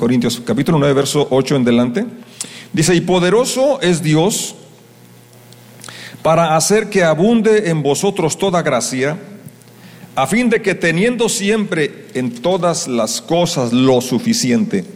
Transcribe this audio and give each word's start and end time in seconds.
Corintios 0.00 0.40
capítulo 0.42 0.78
9, 0.78 0.94
verso 0.94 1.28
8 1.28 1.56
en 1.56 1.64
delante. 1.64 2.06
Dice, 2.72 2.94
y 2.94 3.02
poderoso 3.02 3.82
es 3.82 4.02
Dios 4.02 4.54
para 6.22 6.56
hacer 6.56 6.88
que 6.88 7.04
abunde 7.04 7.68
en 7.68 7.82
vosotros 7.82 8.38
toda 8.38 8.62
gracia, 8.62 9.18
a 10.16 10.26
fin 10.26 10.48
de 10.48 10.62
que 10.62 10.74
teniendo 10.74 11.28
siempre 11.28 12.06
en 12.14 12.30
todas 12.30 12.88
las 12.88 13.20
cosas 13.20 13.74
lo 13.74 14.00
suficiente, 14.00 14.86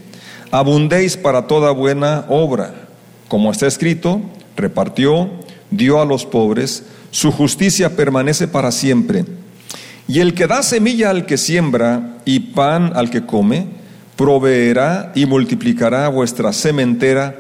abundéis 0.51 1.19
para 1.19 1.47
toda 1.47 1.71
buena 1.73 2.25
obra. 2.31 2.89
Como 3.29 3.53
está 3.53 3.67
escrito, 3.67 4.23
repartió, 4.57 5.29
dio 5.71 6.01
a 6.01 6.07
los 6.07 6.25
pobres, 6.25 6.83
su 7.11 7.31
justicia 7.31 7.95
permanece 7.95 8.49
para 8.49 8.73
siempre. 8.73 9.27
Y 10.09 10.21
el 10.21 10.33
que 10.33 10.47
da 10.47 10.63
semilla 10.63 11.11
al 11.11 11.27
que 11.27 11.37
siembra 11.37 12.23
y 12.25 12.41
pan 12.41 12.93
al 12.95 13.11
que 13.11 13.27
come, 13.27 13.84
proveerá 14.17 15.13
y 15.15 15.27
multiplicará 15.27 16.09
vuestra 16.09 16.53
sementera 16.53 17.37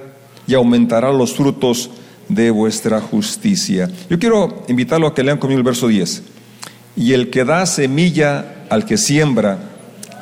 y 0.46 0.54
aumentará 0.54 1.12
los 1.12 1.34
frutos 1.34 1.90
de 2.28 2.50
vuestra 2.50 3.00
justicia. 3.00 3.88
Yo 4.08 4.18
quiero 4.18 4.64
invitarlo 4.68 5.06
a 5.06 5.14
que 5.14 5.22
lean 5.22 5.38
conmigo 5.38 5.58
el 5.58 5.64
verso 5.64 5.88
10. 5.88 6.22
Y 6.96 7.12
el 7.12 7.30
que 7.30 7.44
da 7.44 7.66
semilla 7.66 8.64
al 8.70 8.84
que 8.84 8.96
siembra 8.96 9.58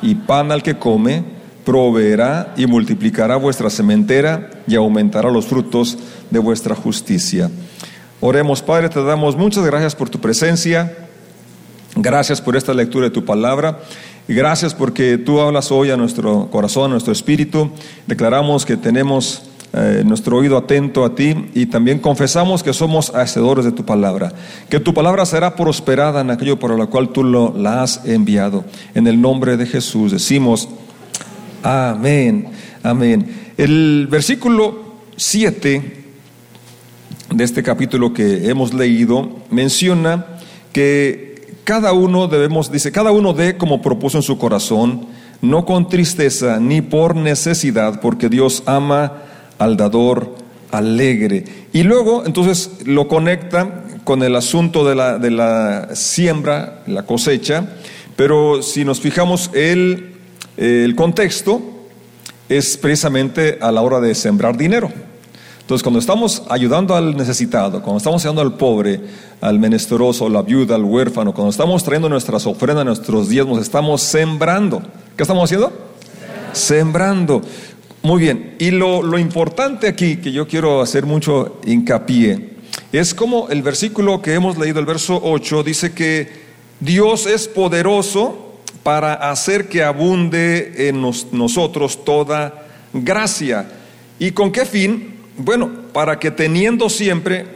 y 0.01 0.15
pan 0.15 0.51
al 0.51 0.63
que 0.63 0.77
come, 0.77 1.23
proveerá 1.65 2.53
y 2.57 2.67
multiplicará 2.67 3.37
vuestra 3.37 3.69
sementera 3.69 4.49
y 4.67 4.75
aumentará 4.75 5.31
los 5.31 5.45
frutos 5.45 5.97
de 6.29 6.39
vuestra 6.39 6.75
justicia. 6.75 7.49
Oremos, 8.19 8.61
Padre, 8.61 8.89
te 8.89 9.03
damos 9.03 9.35
muchas 9.35 9.65
gracias 9.65 9.95
por 9.95 10.09
tu 10.09 10.19
presencia. 10.19 10.97
Gracias 11.95 12.41
por 12.41 12.55
esta 12.55 12.73
lectura 12.73 13.05
de 13.05 13.11
tu 13.11 13.23
palabra. 13.23 13.79
Y 14.27 14.33
gracias 14.33 14.73
porque 14.73 15.17
tú 15.17 15.41
hablas 15.41 15.71
hoy 15.71 15.91
a 15.91 15.97
nuestro 15.97 16.49
corazón, 16.49 16.85
a 16.85 16.93
nuestro 16.93 17.11
espíritu. 17.11 17.69
Declaramos 18.07 18.65
que 18.65 18.77
tenemos 18.77 19.43
eh, 19.73 20.03
nuestro 20.05 20.37
oído 20.37 20.55
atento 20.55 21.03
a 21.03 21.13
ti 21.13 21.49
y 21.53 21.65
también 21.65 21.99
confesamos 21.99 22.63
que 22.63 22.73
somos 22.73 23.13
hacedores 23.15 23.65
de 23.65 23.73
tu 23.73 23.85
palabra. 23.85 24.31
Que 24.69 24.79
tu 24.79 24.93
palabra 24.93 25.25
será 25.25 25.55
prosperada 25.55 26.21
en 26.21 26.31
aquello 26.31 26.57
por 26.57 26.71
lo 26.71 26.89
cual 26.89 27.09
tú 27.09 27.23
lo, 27.23 27.53
la 27.57 27.83
has 27.83 28.05
enviado. 28.05 28.63
En 28.93 29.07
el 29.07 29.19
nombre 29.19 29.57
de 29.57 29.65
Jesús 29.65 30.11
decimos, 30.13 30.69
amén, 31.61 32.47
amén. 32.81 33.51
El 33.57 34.07
versículo 34.09 34.93
7 35.17 36.03
de 37.31 37.43
este 37.43 37.61
capítulo 37.61 38.13
que 38.13 38.49
hemos 38.49 38.73
leído 38.73 39.39
menciona 39.49 40.27
que 40.71 41.32
cada 41.63 41.93
uno 41.93 42.27
debemos, 42.27 42.71
dice, 42.71 42.91
cada 42.91 43.11
uno 43.11 43.33
dé 43.33 43.57
como 43.57 43.81
propuso 43.81 44.17
en 44.17 44.23
su 44.23 44.37
corazón, 44.37 45.07
no 45.41 45.65
con 45.65 45.89
tristeza 45.89 46.59
ni 46.59 46.81
por 46.81 47.15
necesidad, 47.15 48.01
porque 48.01 48.29
Dios 48.29 48.63
ama 48.65 49.23
al 49.59 49.77
dador 49.77 50.35
alegre. 50.71 51.45
Y 51.71 51.83
luego, 51.83 52.25
entonces, 52.25 52.71
lo 52.85 53.07
conecta 53.07 53.83
con 54.03 54.23
el 54.23 54.35
asunto 54.35 54.87
de 54.87 54.95
la, 54.95 55.19
de 55.19 55.31
la 55.31 55.89
siembra, 55.95 56.83
la 56.87 57.03
cosecha, 57.03 57.67
pero 58.15 58.61
si 58.61 58.83
nos 58.85 58.99
fijamos, 58.99 59.49
el, 59.53 60.15
el 60.57 60.95
contexto 60.95 61.61
es 62.49 62.77
precisamente 62.77 63.57
a 63.61 63.71
la 63.71 63.81
hora 63.81 63.99
de 63.99 64.13
sembrar 64.15 64.57
dinero. 64.57 64.91
Entonces, 65.73 65.85
cuando 65.85 65.99
estamos 66.01 66.43
ayudando 66.49 66.93
al 66.93 67.17
necesitado, 67.17 67.81
cuando 67.81 67.97
estamos 67.97 68.23
ayudando 68.23 68.43
al 68.43 68.53
pobre, 68.57 69.01
al 69.41 69.57
menesteroso, 69.57 70.29
la 70.29 70.43
viuda, 70.43 70.75
al 70.75 70.83
huérfano, 70.83 71.33
cuando 71.33 71.49
estamos 71.49 71.83
trayendo 71.83 72.09
nuestras 72.09 72.45
ofrendas, 72.45 72.85
nuestros 72.85 73.27
diezmos, 73.27 73.59
estamos 73.59 74.03
sembrando. 74.03 74.83
¿Qué 75.17 75.23
estamos 75.23 75.45
haciendo? 75.45 75.73
Sembrando. 76.51 77.41
Muy 78.03 78.21
bien. 78.21 78.55
Y 78.59 78.69
lo, 78.69 79.01
lo 79.01 79.17
importante 79.17 79.87
aquí, 79.87 80.17
que 80.17 80.31
yo 80.31 80.47
quiero 80.47 80.79
hacer 80.79 81.07
mucho 81.07 81.59
hincapié, 81.65 82.51
es 82.91 83.15
como 83.15 83.49
el 83.49 83.63
versículo 83.63 84.21
que 84.21 84.35
hemos 84.35 84.59
leído, 84.59 84.79
el 84.79 84.85
verso 84.85 85.19
8, 85.23 85.63
dice 85.63 85.91
que 85.91 86.29
Dios 86.81 87.25
es 87.25 87.47
poderoso 87.47 88.59
para 88.83 89.15
hacer 89.15 89.69
que 89.69 89.83
abunde 89.83 90.87
en 90.87 91.01
nosotros 91.01 92.05
toda 92.05 92.67
gracia. 92.93 93.71
¿Y 94.19 94.33
con 94.33 94.51
qué 94.51 94.67
fin? 94.67 95.12
Bueno, 95.37 95.71
para 95.93 96.19
que 96.19 96.29
teniendo 96.29 96.89
siempre, 96.89 97.47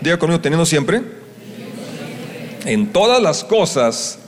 diga 0.00 0.18
conmigo, 0.18 0.40
teniendo 0.40 0.64
siempre, 0.64 1.02
en 2.64 2.86
todas 2.92 3.22
las 3.22 3.44
cosas, 3.44 4.18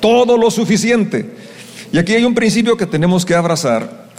todo 0.00 0.36
lo 0.36 0.50
suficiente. 0.50 1.30
Y 1.92 1.98
aquí 1.98 2.12
hay 2.12 2.24
un 2.24 2.34
principio 2.34 2.76
que 2.76 2.86
tenemos 2.86 3.24
que 3.24 3.34
abrazar, 3.34 4.10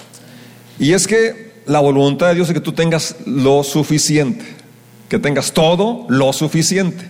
y 0.80 0.94
es 0.94 1.06
que 1.08 1.54
la 1.66 1.80
voluntad 1.80 2.30
de 2.30 2.36
Dios 2.36 2.48
es 2.48 2.54
que 2.54 2.62
tú 2.62 2.74
tengas 2.74 3.16
lo 3.26 3.64
suficiente, 3.64 4.46
que 5.08 5.20
tengas 5.20 5.52
todo 5.52 6.06
lo 6.10 6.34
suficiente. 6.34 7.06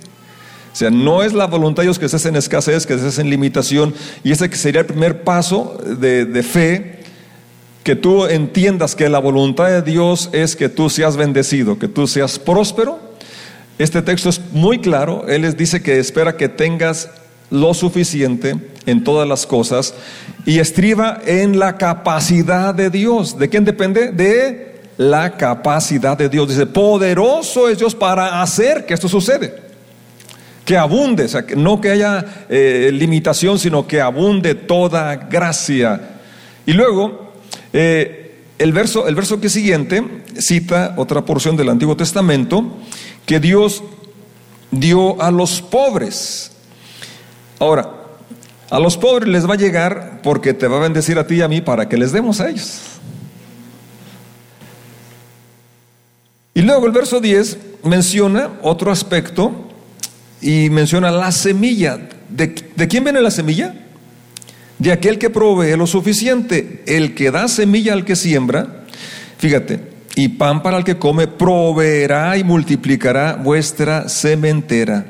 O 0.74 0.76
sea, 0.76 0.90
no 0.90 1.24
es 1.24 1.32
la 1.32 1.48
voluntad 1.48 1.84
de 1.84 1.88
Dios 1.88 2.00
que 2.00 2.06
estés 2.06 2.26
en 2.26 2.36
escasez, 2.36 2.86
que 2.86 2.96
estés 2.96 3.20
en 3.20 3.30
limitación, 3.30 3.94
y 4.24 4.32
ese 4.32 4.54
sería 4.54 4.82
el 4.82 4.88
primer 4.88 5.24
paso 5.24 5.80
de, 5.98 6.26
de 6.26 6.44
fe 6.44 6.95
que 7.86 7.96
tú 7.96 8.26
entiendas 8.26 8.96
que 8.96 9.10
la 9.10 9.20
voluntad 9.20 9.68
de 9.68 9.84
Dios 9.84 10.32
es 10.34 10.56
que 10.56 10.70
tú 10.70 10.90
seas 10.90 11.18
bendecido, 11.18 11.78
que 11.78 11.88
tú 11.88 12.08
seas 12.08 12.40
próspero. 12.40 13.00
Este 13.78 14.02
texto 14.02 14.30
es 14.30 14.42
muy 14.54 14.80
claro. 14.80 15.28
Él 15.28 15.44
les 15.44 15.56
dice 15.56 15.84
que 15.84 16.00
espera 16.00 16.36
que 16.36 16.50
tengas 16.50 17.12
lo 17.52 17.76
suficiente 17.76 18.56
en 18.88 19.04
todas 19.04 19.28
las 19.28 19.46
cosas 19.46 19.94
y 20.48 20.58
estriba 20.58 21.22
en 21.28 21.60
la 21.60 21.78
capacidad 21.78 22.74
de 22.74 22.90
Dios. 22.90 23.38
¿De 23.38 23.50
quién 23.50 23.66
depende? 23.66 24.12
De 24.12 24.82
la 24.98 25.38
capacidad 25.38 26.18
de 26.18 26.28
Dios. 26.28 26.50
Dice, 26.50 26.66
poderoso 26.66 27.70
es 27.70 27.78
Dios 27.78 27.94
para 27.94 28.42
hacer 28.42 28.88
que 28.88 28.96
esto 28.96 29.08
sucede. 29.08 29.62
Que 30.66 30.76
abunde, 30.76 31.26
o 31.26 31.28
sea, 31.28 31.46
no 31.56 31.80
que 31.80 31.92
haya 31.92 32.48
eh, 32.50 32.90
limitación, 32.92 33.60
sino 33.60 33.86
que 33.86 34.02
abunde 34.02 34.56
toda 34.56 35.16
gracia. 35.16 36.02
Y 36.66 36.74
luego 36.74 37.25
eh, 37.78 38.32
el, 38.58 38.72
verso, 38.72 39.06
el 39.06 39.16
verso 39.16 39.42
que 39.42 39.50
siguiente 39.50 40.02
cita 40.38 40.94
otra 40.96 41.26
porción 41.26 41.58
del 41.58 41.68
Antiguo 41.68 41.98
Testamento 41.98 42.78
que 43.26 43.42
Dios 43.42 43.84
dio 44.72 45.22
a 45.22 45.30
los 45.30 45.62
pobres. 45.62 46.54
Ahora, 47.60 47.92
a 48.70 48.80
los 48.80 48.96
pobres 48.96 49.28
les 49.28 49.46
va 49.46 49.56
a 49.56 49.58
llegar 49.58 50.22
porque 50.24 50.54
te 50.54 50.70
va 50.70 50.78
a 50.78 50.84
bendecir 50.84 51.20
a 51.20 51.28
ti 51.28 51.36
y 51.36 51.42
a 51.42 51.50
mí 51.50 51.60
para 51.60 51.90
que 51.90 51.98
les 51.98 52.14
demos 52.14 52.40
a 52.40 52.50
ellos. 52.50 52.80
Y 56.54 56.62
luego 56.62 56.86
el 56.86 56.94
verso 56.94 57.20
10 57.20 57.58
menciona 57.84 58.52
otro 58.62 58.90
aspecto 58.90 59.52
y 60.40 60.70
menciona 60.70 61.12
la 61.12 61.34
semilla. 61.34 62.08
¿De, 62.30 62.56
¿De 62.74 62.88
quién 62.88 63.04
viene 63.04 63.20
la 63.20 63.32
semilla? 63.32 63.85
De 64.80 64.92
aquel 64.92 65.18
que 65.18 65.30
provee 65.30 65.78
lo 65.78 65.88
suficiente, 65.88 66.84
el 66.86 67.16
que 67.16 67.32
da 67.32 67.48
semilla 67.48 67.94
al 67.94 68.06
que 68.06 68.16
siembra, 68.16 68.84
fíjate, 69.38 69.96
y 70.16 70.30
pan 70.30 70.64
para 70.64 70.78
el 70.78 70.84
que 70.84 70.98
come, 70.98 71.28
proveerá 71.28 72.38
y 72.38 72.44
multiplicará 72.44 73.34
vuestra 73.36 74.08
sementera. 74.10 75.06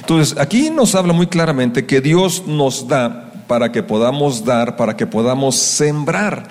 Entonces, 0.00 0.38
aquí 0.38 0.70
nos 0.70 0.94
habla 0.94 1.12
muy 1.12 1.26
claramente 1.26 1.86
que 1.86 2.00
Dios 2.00 2.44
nos 2.46 2.86
da 2.86 3.32
para 3.46 3.72
que 3.72 3.82
podamos 3.82 4.44
dar, 4.44 4.76
para 4.76 4.96
que 4.96 5.06
podamos 5.06 5.56
sembrar. 5.56 6.48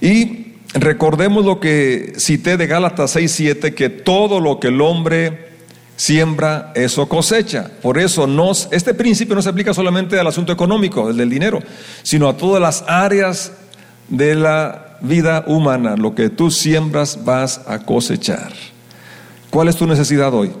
Y 0.00 0.54
recordemos 0.74 1.44
lo 1.44 1.60
que 1.60 2.14
cité 2.18 2.56
de 2.56 2.66
Gálatas 2.66 3.16
6:7, 3.16 3.74
que 3.74 3.88
todo 3.88 4.40
lo 4.40 4.58
que 4.58 4.68
el 4.68 4.80
hombre 4.80 5.51
siembra, 5.96 6.72
eso 6.74 7.08
cosecha. 7.08 7.70
Por 7.80 7.98
eso 7.98 8.26
nos, 8.26 8.68
este 8.70 8.94
principio 8.94 9.34
no 9.34 9.42
se 9.42 9.48
aplica 9.48 9.74
solamente 9.74 10.18
al 10.18 10.26
asunto 10.26 10.52
económico, 10.52 11.10
el 11.10 11.16
del 11.16 11.30
dinero, 11.30 11.60
sino 12.02 12.28
a 12.28 12.36
todas 12.36 12.60
las 12.60 12.84
áreas 12.86 13.52
de 14.08 14.34
la 14.34 14.98
vida 15.00 15.44
humana. 15.46 15.96
Lo 15.96 16.14
que 16.14 16.28
tú 16.28 16.50
siembras 16.50 17.24
vas 17.24 17.60
a 17.66 17.80
cosechar. 17.80 18.52
¿Cuál 19.50 19.68
es 19.68 19.76
tu 19.76 19.86
necesidad 19.86 20.32
hoy? 20.32 20.52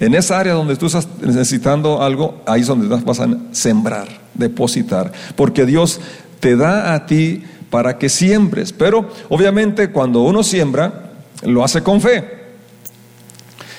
En 0.00 0.14
esa 0.14 0.38
área 0.38 0.52
donde 0.52 0.76
tú 0.76 0.86
estás 0.86 1.08
necesitando 1.20 2.02
algo, 2.02 2.42
ahí 2.46 2.60
es 2.60 2.66
donde 2.66 2.88
vas 2.88 3.20
a 3.20 3.28
sembrar, 3.50 4.06
depositar, 4.34 5.10
porque 5.34 5.66
Dios 5.66 6.00
te 6.38 6.56
da 6.56 6.94
a 6.94 7.06
ti 7.06 7.42
para 7.68 7.98
que 7.98 8.08
siembres. 8.08 8.72
Pero 8.72 9.10
obviamente 9.28 9.90
cuando 9.90 10.22
uno 10.22 10.42
siembra, 10.42 11.10
lo 11.42 11.64
hace 11.64 11.82
con 11.82 12.00
fe 12.00 12.37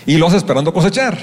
y 0.09 0.17
lo 0.17 0.25
hace 0.25 0.37
esperando 0.37 0.73
cosechar. 0.73 1.15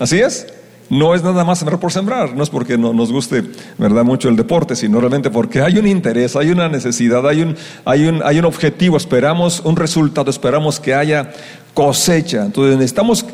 Así 0.00 0.18
es. 0.18 0.48
No 0.90 1.14
es 1.14 1.22
nada 1.22 1.44
más 1.44 1.60
sembrar 1.60 1.78
por 1.78 1.92
sembrar, 1.92 2.34
no 2.34 2.42
es 2.42 2.50
porque 2.50 2.76
no 2.76 2.92
nos 2.92 3.12
guste, 3.12 3.44
¿verdad?, 3.78 4.02
mucho 4.02 4.28
el 4.28 4.34
deporte, 4.34 4.74
sino 4.74 4.98
realmente 4.98 5.30
porque 5.30 5.62
hay 5.62 5.78
un 5.78 5.86
interés, 5.86 6.34
hay 6.34 6.50
una 6.50 6.68
necesidad, 6.68 7.26
hay 7.28 7.42
un, 7.42 7.56
hay 7.84 8.06
un, 8.06 8.22
hay 8.24 8.40
un 8.40 8.44
objetivo, 8.44 8.96
esperamos 8.96 9.60
un 9.60 9.76
resultado, 9.76 10.30
esperamos 10.30 10.80
que 10.80 10.94
haya 10.94 11.32
cosecha. 11.74 12.44
Entonces 12.44 12.74
necesitamos 12.74 13.24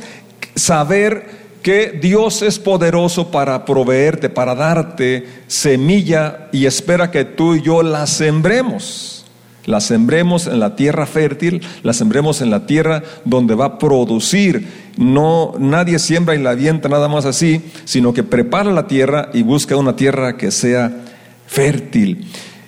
saber 0.54 1.26
que 1.62 1.98
Dios 2.00 2.42
es 2.42 2.58
poderoso 2.58 3.30
para 3.30 3.64
proveerte, 3.64 4.28
para 4.28 4.54
darte 4.54 5.26
semilla 5.46 6.48
y 6.52 6.66
espera 6.66 7.10
que 7.10 7.24
tú 7.24 7.54
y 7.54 7.62
yo 7.62 7.82
la 7.82 8.06
sembremos. 8.06 9.19
La 9.66 9.80
sembremos 9.80 10.46
en 10.46 10.60
la 10.60 10.76
tierra 10.76 11.06
fértil, 11.06 11.62
la 11.82 11.92
sembremos 11.92 12.40
en 12.40 12.50
la 12.50 12.66
tierra 12.66 13.02
donde 13.24 13.54
va 13.54 13.64
a 13.66 13.78
producir. 13.78 14.66
No, 14.96 15.54
nadie 15.58 15.98
siembra 15.98 16.34
y 16.34 16.42
la 16.42 16.50
avienta 16.50 16.88
nada 16.88 17.08
más 17.08 17.24
así, 17.24 17.60
sino 17.84 18.12
que 18.12 18.22
prepara 18.22 18.72
la 18.72 18.86
tierra 18.86 19.30
y 19.32 19.42
busca 19.42 19.76
una 19.76 19.96
tierra 19.96 20.36
que 20.36 20.50
sea 20.50 21.04
fértil. 21.46 22.26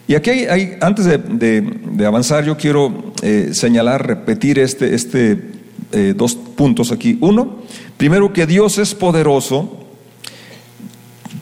Y 0.09 0.15
aquí 0.15 0.31
hay, 0.31 0.77
antes 0.81 1.07
de, 1.07 2.07
avanzar, 2.07 2.45
yo 2.45 2.57
quiero 2.57 3.13
eh, 3.23 3.51
señalar, 3.53 4.07
repetir 4.07 4.59
este, 4.59 4.95
este 4.95 5.53
eh, 5.93 6.15
dos 6.17 6.35
puntos 6.35 6.91
aquí. 6.91 7.19
Uno, 7.21 7.59
primero 7.97 8.33
que 8.33 8.47
Dios 8.47 8.79
es 8.79 8.95
poderoso 8.95 9.79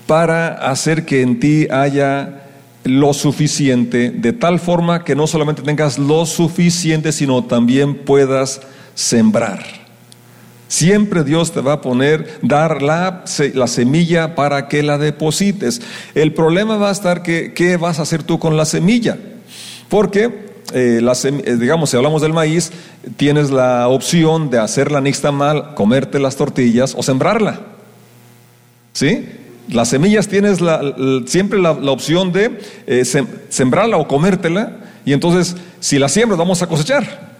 para 0.06 0.54
hacer 0.70 1.04
que 1.04 1.22
en 1.22 1.38
ti 1.38 1.68
haya 1.70 2.39
lo 2.84 3.12
suficiente, 3.12 4.10
de 4.10 4.32
tal 4.32 4.58
forma 4.58 5.04
que 5.04 5.14
no 5.14 5.26
solamente 5.26 5.62
tengas 5.62 5.98
lo 5.98 6.24
suficiente, 6.26 7.12
sino 7.12 7.44
también 7.44 7.94
puedas 7.94 8.60
sembrar. 8.94 9.80
Siempre 10.68 11.24
Dios 11.24 11.50
te 11.50 11.60
va 11.60 11.74
a 11.74 11.80
poner, 11.80 12.38
dar 12.42 12.80
la, 12.80 13.24
la, 13.54 13.66
semilla 13.66 14.36
para 14.36 14.68
que 14.68 14.84
la 14.84 14.98
deposites. 14.98 15.82
El 16.14 16.32
problema 16.32 16.76
va 16.76 16.90
a 16.90 16.92
estar 16.92 17.24
que, 17.24 17.52
¿qué 17.54 17.76
vas 17.76 17.98
a 17.98 18.02
hacer 18.02 18.22
tú 18.22 18.38
con 18.38 18.56
la 18.56 18.64
semilla? 18.64 19.18
Porque, 19.88 20.52
eh, 20.72 21.00
eh, 21.02 21.56
digamos, 21.56 21.90
si 21.90 21.96
hablamos 21.96 22.22
del 22.22 22.32
maíz, 22.32 22.70
tienes 23.16 23.50
la 23.50 23.88
opción 23.88 24.48
de 24.48 24.60
hacerla 24.60 25.02
mal 25.32 25.74
comerte 25.74 26.20
las 26.20 26.36
tortillas 26.36 26.94
o 26.96 27.02
sembrarla. 27.02 27.60
¿Sí? 28.92 29.26
Las 29.68 29.88
semillas 29.88 30.28
tienes 30.28 30.58
siempre 31.26 31.60
la, 31.60 31.72
opción 31.72 32.32
de 32.32 32.58
eh, 32.86 33.04
sembrarla 33.48 33.96
o 33.96 34.08
comértela, 34.08 34.78
y 35.04 35.12
entonces 35.12 35.56
si 35.80 35.98
la 35.98 36.08
siembras 36.08 36.38
vamos 36.38 36.62
a 36.62 36.66
cosechar. 36.66 37.30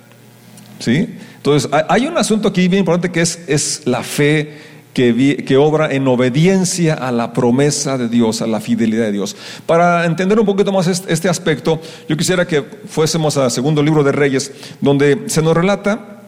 ¿Sí? 0.79 1.09
Entonces 1.37 1.71
hay 1.89 2.07
un 2.07 2.17
asunto 2.19 2.49
aquí 2.49 2.69
bien 2.69 2.81
importante 2.81 3.11
que 3.11 3.21
es, 3.21 3.39
es 3.47 3.83
la 3.87 4.03
fe 4.03 4.59
que, 4.93 5.45
que, 5.47 5.57
obra 5.57 5.93
en 5.93 6.07
obediencia 6.09 6.95
a 6.95 7.13
la 7.13 7.33
promesa 7.33 7.97
de 7.97 8.09
Dios, 8.09 8.43
a 8.43 8.47
la 8.47 8.61
fidelidad 8.61 9.05
de 9.05 9.13
Dios. 9.13 9.37
Para 9.67 10.05
entender 10.05 10.39
un 10.39 10.47
poquito 10.47 10.73
más 10.73 10.87
este, 10.87 11.29
aspecto, 11.29 11.81
yo 12.09 12.17
quisiera 12.17 12.47
que 12.47 12.63
fuésemos 12.87 13.37
al 13.37 13.51
segundo 13.51 13.83
libro 13.83 14.03
de 14.03 14.13
Reyes, 14.13 14.53
donde 14.81 15.25
se 15.27 15.43
nos 15.43 15.57
relata 15.57 16.23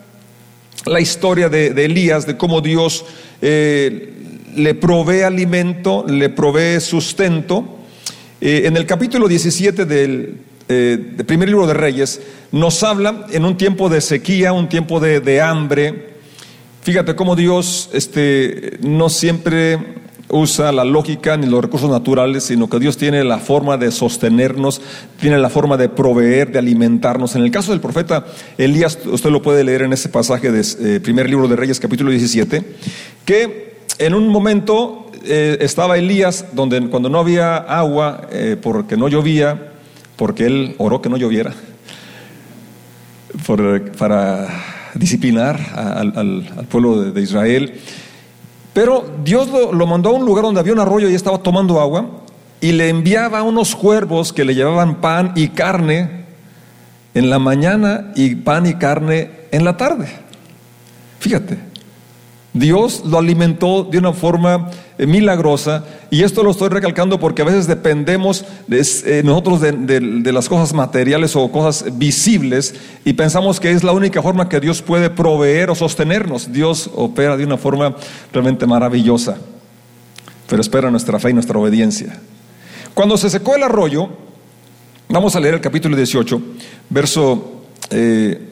la 0.86 1.00
historia 1.00 1.48
de, 1.48 1.68
Elías, 1.84 2.26
de 2.26 2.36
cómo 2.36 2.60
Dios 2.60 3.04
eh, 3.40 4.31
le 4.54 4.74
provee 4.74 5.22
alimento, 5.22 6.04
le 6.06 6.28
provee 6.28 6.80
sustento. 6.80 7.78
Eh, 8.40 8.62
en 8.66 8.76
el 8.76 8.86
capítulo 8.86 9.28
17 9.28 9.84
del, 9.84 10.36
eh, 10.68 10.98
primer 11.26 11.48
libro 11.48 11.66
de 11.66 11.74
Reyes 11.74 12.20
nos 12.50 12.82
habla 12.82 13.26
en 13.30 13.44
un 13.44 13.56
tiempo 13.56 13.88
de 13.88 14.00
sequía, 14.00 14.52
un 14.52 14.68
tiempo 14.68 15.00
de, 15.00 15.40
hambre. 15.40 16.12
Fíjate 16.82 17.14
cómo 17.14 17.36
Dios 17.36 17.90
este, 17.92 18.78
no 18.82 19.08
siempre 19.08 19.78
usa 20.28 20.72
la 20.72 20.84
lógica 20.84 21.36
ni 21.36 21.46
los 21.46 21.62
recursos 21.62 21.90
naturales, 21.90 22.44
sino 22.44 22.68
que 22.68 22.78
Dios 22.78 22.96
tiene 22.96 23.22
la 23.22 23.38
forma 23.38 23.76
de 23.76 23.90
sostenernos, 23.90 24.80
tiene 25.20 25.38
la 25.38 25.50
forma 25.50 25.76
de 25.76 25.88
proveer, 25.88 26.50
de 26.50 26.58
alimentarnos. 26.58 27.36
En 27.36 27.42
el 27.42 27.50
caso 27.50 27.70
del 27.70 27.80
profeta 27.80 28.24
Elías, 28.56 28.98
usted 29.04 29.30
lo 29.30 29.42
puede 29.42 29.62
leer 29.62 29.82
en 29.82 29.92
ese 29.92 30.08
pasaje 30.08 30.50
del 30.50 30.64
eh, 30.80 31.00
primer 31.00 31.28
libro 31.28 31.48
de 31.48 31.56
Reyes, 31.56 31.78
capítulo 31.78 32.10
17, 32.10 32.62
que 33.24 33.71
en 34.06 34.14
un 34.14 34.28
momento 34.28 35.06
eh, 35.24 35.58
estaba 35.60 35.96
Elías 35.96 36.46
donde 36.52 36.80
cuando 36.88 37.08
no 37.08 37.18
había 37.18 37.56
agua, 37.56 38.22
eh, 38.32 38.56
porque 38.60 38.96
no 38.96 39.08
llovía, 39.08 39.72
porque 40.16 40.46
él 40.46 40.74
oró 40.78 41.00
que 41.00 41.08
no 41.08 41.16
lloviera, 41.16 41.52
para 43.98 44.48
disciplinar 44.94 45.58
al, 45.74 46.66
pueblo 46.68 47.12
de, 47.12 47.22
Israel. 47.22 47.80
Pero 48.72 49.04
Dios 49.22 49.48
lo, 49.48 49.86
mandó 49.86 50.10
a 50.10 50.12
un 50.12 50.24
lugar 50.24 50.44
donde 50.44 50.60
había 50.60 50.72
un 50.72 50.80
arroyo 50.80 51.08
y 51.08 51.14
estaba 51.14 51.38
tomando 51.38 51.80
agua 51.80 52.22
y 52.60 52.72
le 52.72 52.88
enviaba 52.88 53.42
unos 53.42 53.76
cuervos 53.76 54.32
que 54.32 54.44
le 54.44 54.54
llevaban 54.54 55.00
pan 55.00 55.32
y 55.36 55.48
carne 55.48 56.24
en 57.14 57.30
la 57.30 57.38
mañana 57.38 58.12
y 58.16 58.34
pan 58.34 58.66
y 58.66 58.74
carne 58.74 59.30
en 59.50 59.64
la 59.64 59.76
tarde. 59.76 60.08
Fíjate, 61.20 61.71
Dios 62.54 63.02
lo 63.06 63.18
alimentó 63.18 63.82
de 63.84 63.98
una 63.98 64.12
forma 64.12 64.70
eh, 64.98 65.06
milagrosa 65.06 65.84
y 66.10 66.22
esto 66.22 66.42
lo 66.42 66.50
estoy 66.50 66.68
recalcando 66.68 67.18
porque 67.18 67.40
a 67.40 67.46
veces 67.46 67.66
dependemos 67.66 68.44
eh, 68.70 69.22
nosotros 69.24 69.62
de, 69.62 70.32
las 70.32 70.48
cosas 70.50 70.74
materiales 70.74 71.34
o 71.34 71.50
cosas 71.50 71.96
visibles 71.96 72.74
y 73.06 73.14
pensamos 73.14 73.58
que 73.58 73.70
es 73.70 73.82
la 73.82 73.92
única 73.92 74.20
forma 74.20 74.50
que 74.50 74.60
Dios 74.60 74.82
puede 74.82 75.08
proveer 75.08 75.70
o 75.70 75.74
sostenernos. 75.74 76.52
Dios 76.52 76.90
opera 76.94 77.38
de 77.38 77.44
una 77.46 77.56
forma 77.56 77.96
realmente 78.32 78.66
maravillosa, 78.66 79.38
pero 80.46 80.60
espera 80.60 80.90
nuestra 80.90 81.18
fe 81.18 81.30
y 81.30 81.34
nuestra 81.34 81.58
obediencia. 81.58 82.20
Cuando 82.92 83.16
se 83.16 83.30
secó 83.30 83.56
el 83.56 83.62
arroyo, 83.62 84.10
vamos 85.08 85.34
a 85.36 85.40
leer 85.40 85.54
el 85.54 85.60
capítulo 85.60 85.96
18, 85.96 86.42
verso... 86.90 87.48
Eh, 87.90 88.48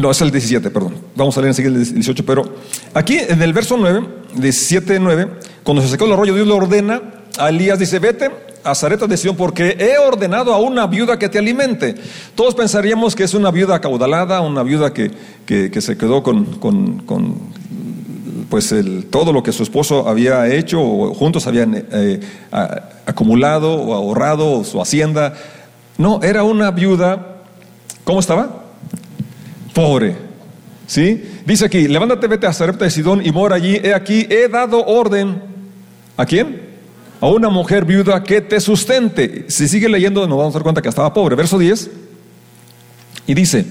No, 0.00 0.10
es 0.10 0.20
el 0.22 0.30
17, 0.30 0.70
perdón. 0.70 0.94
Vamos 1.14 1.36
a 1.36 1.40
leer 1.42 1.50
enseguida 1.50 1.76
el 1.76 1.94
18, 1.94 2.24
pero 2.24 2.54
aquí 2.94 3.18
en 3.18 3.42
el 3.42 3.52
verso 3.52 3.76
9, 3.76 4.02
17, 4.34 4.98
9, 4.98 5.28
cuando 5.62 5.82
se 5.82 5.88
secó 5.88 6.06
el 6.06 6.12
arroyo, 6.12 6.34
Dios 6.34 6.46
le 6.46 6.54
ordena 6.54 7.02
a 7.36 7.50
Elías, 7.50 7.78
dice, 7.78 7.98
vete 7.98 8.30
a 8.64 8.74
Zareta 8.74 9.06
de 9.06 9.18
Sion 9.18 9.36
porque 9.36 9.76
he 9.78 9.98
ordenado 9.98 10.54
a 10.54 10.58
una 10.58 10.86
viuda 10.86 11.18
que 11.18 11.28
te 11.28 11.38
alimente. 11.38 11.96
Todos 12.34 12.54
pensaríamos 12.54 13.14
que 13.14 13.24
es 13.24 13.34
una 13.34 13.50
viuda 13.50 13.74
acaudalada, 13.76 14.40
una 14.40 14.62
viuda 14.62 14.94
que, 14.94 15.10
se 15.46 15.98
quedó 15.98 16.22
con, 16.22 16.46
con, 16.46 17.38
pues 18.48 18.72
el, 18.72 19.04
todo 19.10 19.34
lo 19.34 19.42
que 19.42 19.52
su 19.52 19.62
esposo 19.62 20.08
había 20.08 20.48
hecho 20.48 20.80
o 20.80 21.12
juntos 21.12 21.46
habían 21.46 21.84
eh, 21.92 22.20
acumulado 23.04 23.74
o 23.74 23.92
ahorrado 23.92 24.64
su 24.64 24.80
hacienda. 24.80 25.34
No, 25.98 26.22
era 26.22 26.42
una 26.42 26.70
viuda, 26.70 27.42
¿cómo 28.04 28.20
estaba? 28.20 28.69
Pobre. 29.72 30.16
¿Sí? 30.86 31.22
Dice 31.46 31.66
aquí, 31.66 31.86
levántate, 31.86 32.26
vete 32.26 32.46
a 32.46 32.52
Sarepta 32.52 32.84
de 32.84 32.90
Sidón 32.90 33.24
y 33.24 33.30
mora 33.30 33.56
allí. 33.56 33.76
He 33.76 33.94
aquí, 33.94 34.26
he 34.28 34.48
dado 34.48 34.84
orden. 34.84 35.40
¿A 36.16 36.26
quién? 36.26 36.62
A 37.20 37.28
una 37.28 37.48
mujer 37.48 37.84
viuda 37.84 38.24
que 38.24 38.40
te 38.40 38.60
sustente. 38.60 39.44
Si 39.48 39.68
sigue 39.68 39.88
leyendo, 39.88 40.26
nos 40.26 40.36
vamos 40.36 40.54
a 40.54 40.58
dar 40.58 40.64
cuenta 40.64 40.82
que 40.82 40.88
estaba 40.88 41.14
pobre. 41.14 41.36
Verso 41.36 41.58
10. 41.58 41.90
Y 43.28 43.34
dice, 43.34 43.64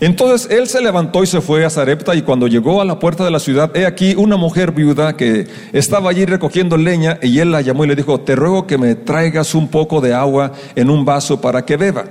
entonces 0.00 0.50
él 0.50 0.66
se 0.66 0.80
levantó 0.80 1.22
y 1.22 1.26
se 1.26 1.42
fue 1.42 1.62
a 1.66 1.68
Sarepta 1.68 2.14
y 2.14 2.22
cuando 2.22 2.46
llegó 2.46 2.80
a 2.80 2.86
la 2.86 2.98
puerta 2.98 3.22
de 3.22 3.30
la 3.30 3.38
ciudad, 3.38 3.76
he 3.76 3.84
aquí 3.84 4.14
una 4.16 4.38
mujer 4.38 4.72
viuda 4.72 5.14
que 5.14 5.46
estaba 5.74 6.08
allí 6.08 6.24
recogiendo 6.24 6.78
leña 6.78 7.18
y 7.20 7.38
él 7.40 7.52
la 7.52 7.60
llamó 7.60 7.84
y 7.84 7.88
le 7.88 7.96
dijo, 7.96 8.20
te 8.20 8.34
ruego 8.34 8.66
que 8.66 8.78
me 8.78 8.94
traigas 8.94 9.54
un 9.54 9.68
poco 9.68 10.00
de 10.00 10.14
agua 10.14 10.52
en 10.74 10.88
un 10.88 11.04
vaso 11.04 11.42
para 11.42 11.66
que 11.66 11.76
beba. 11.76 12.06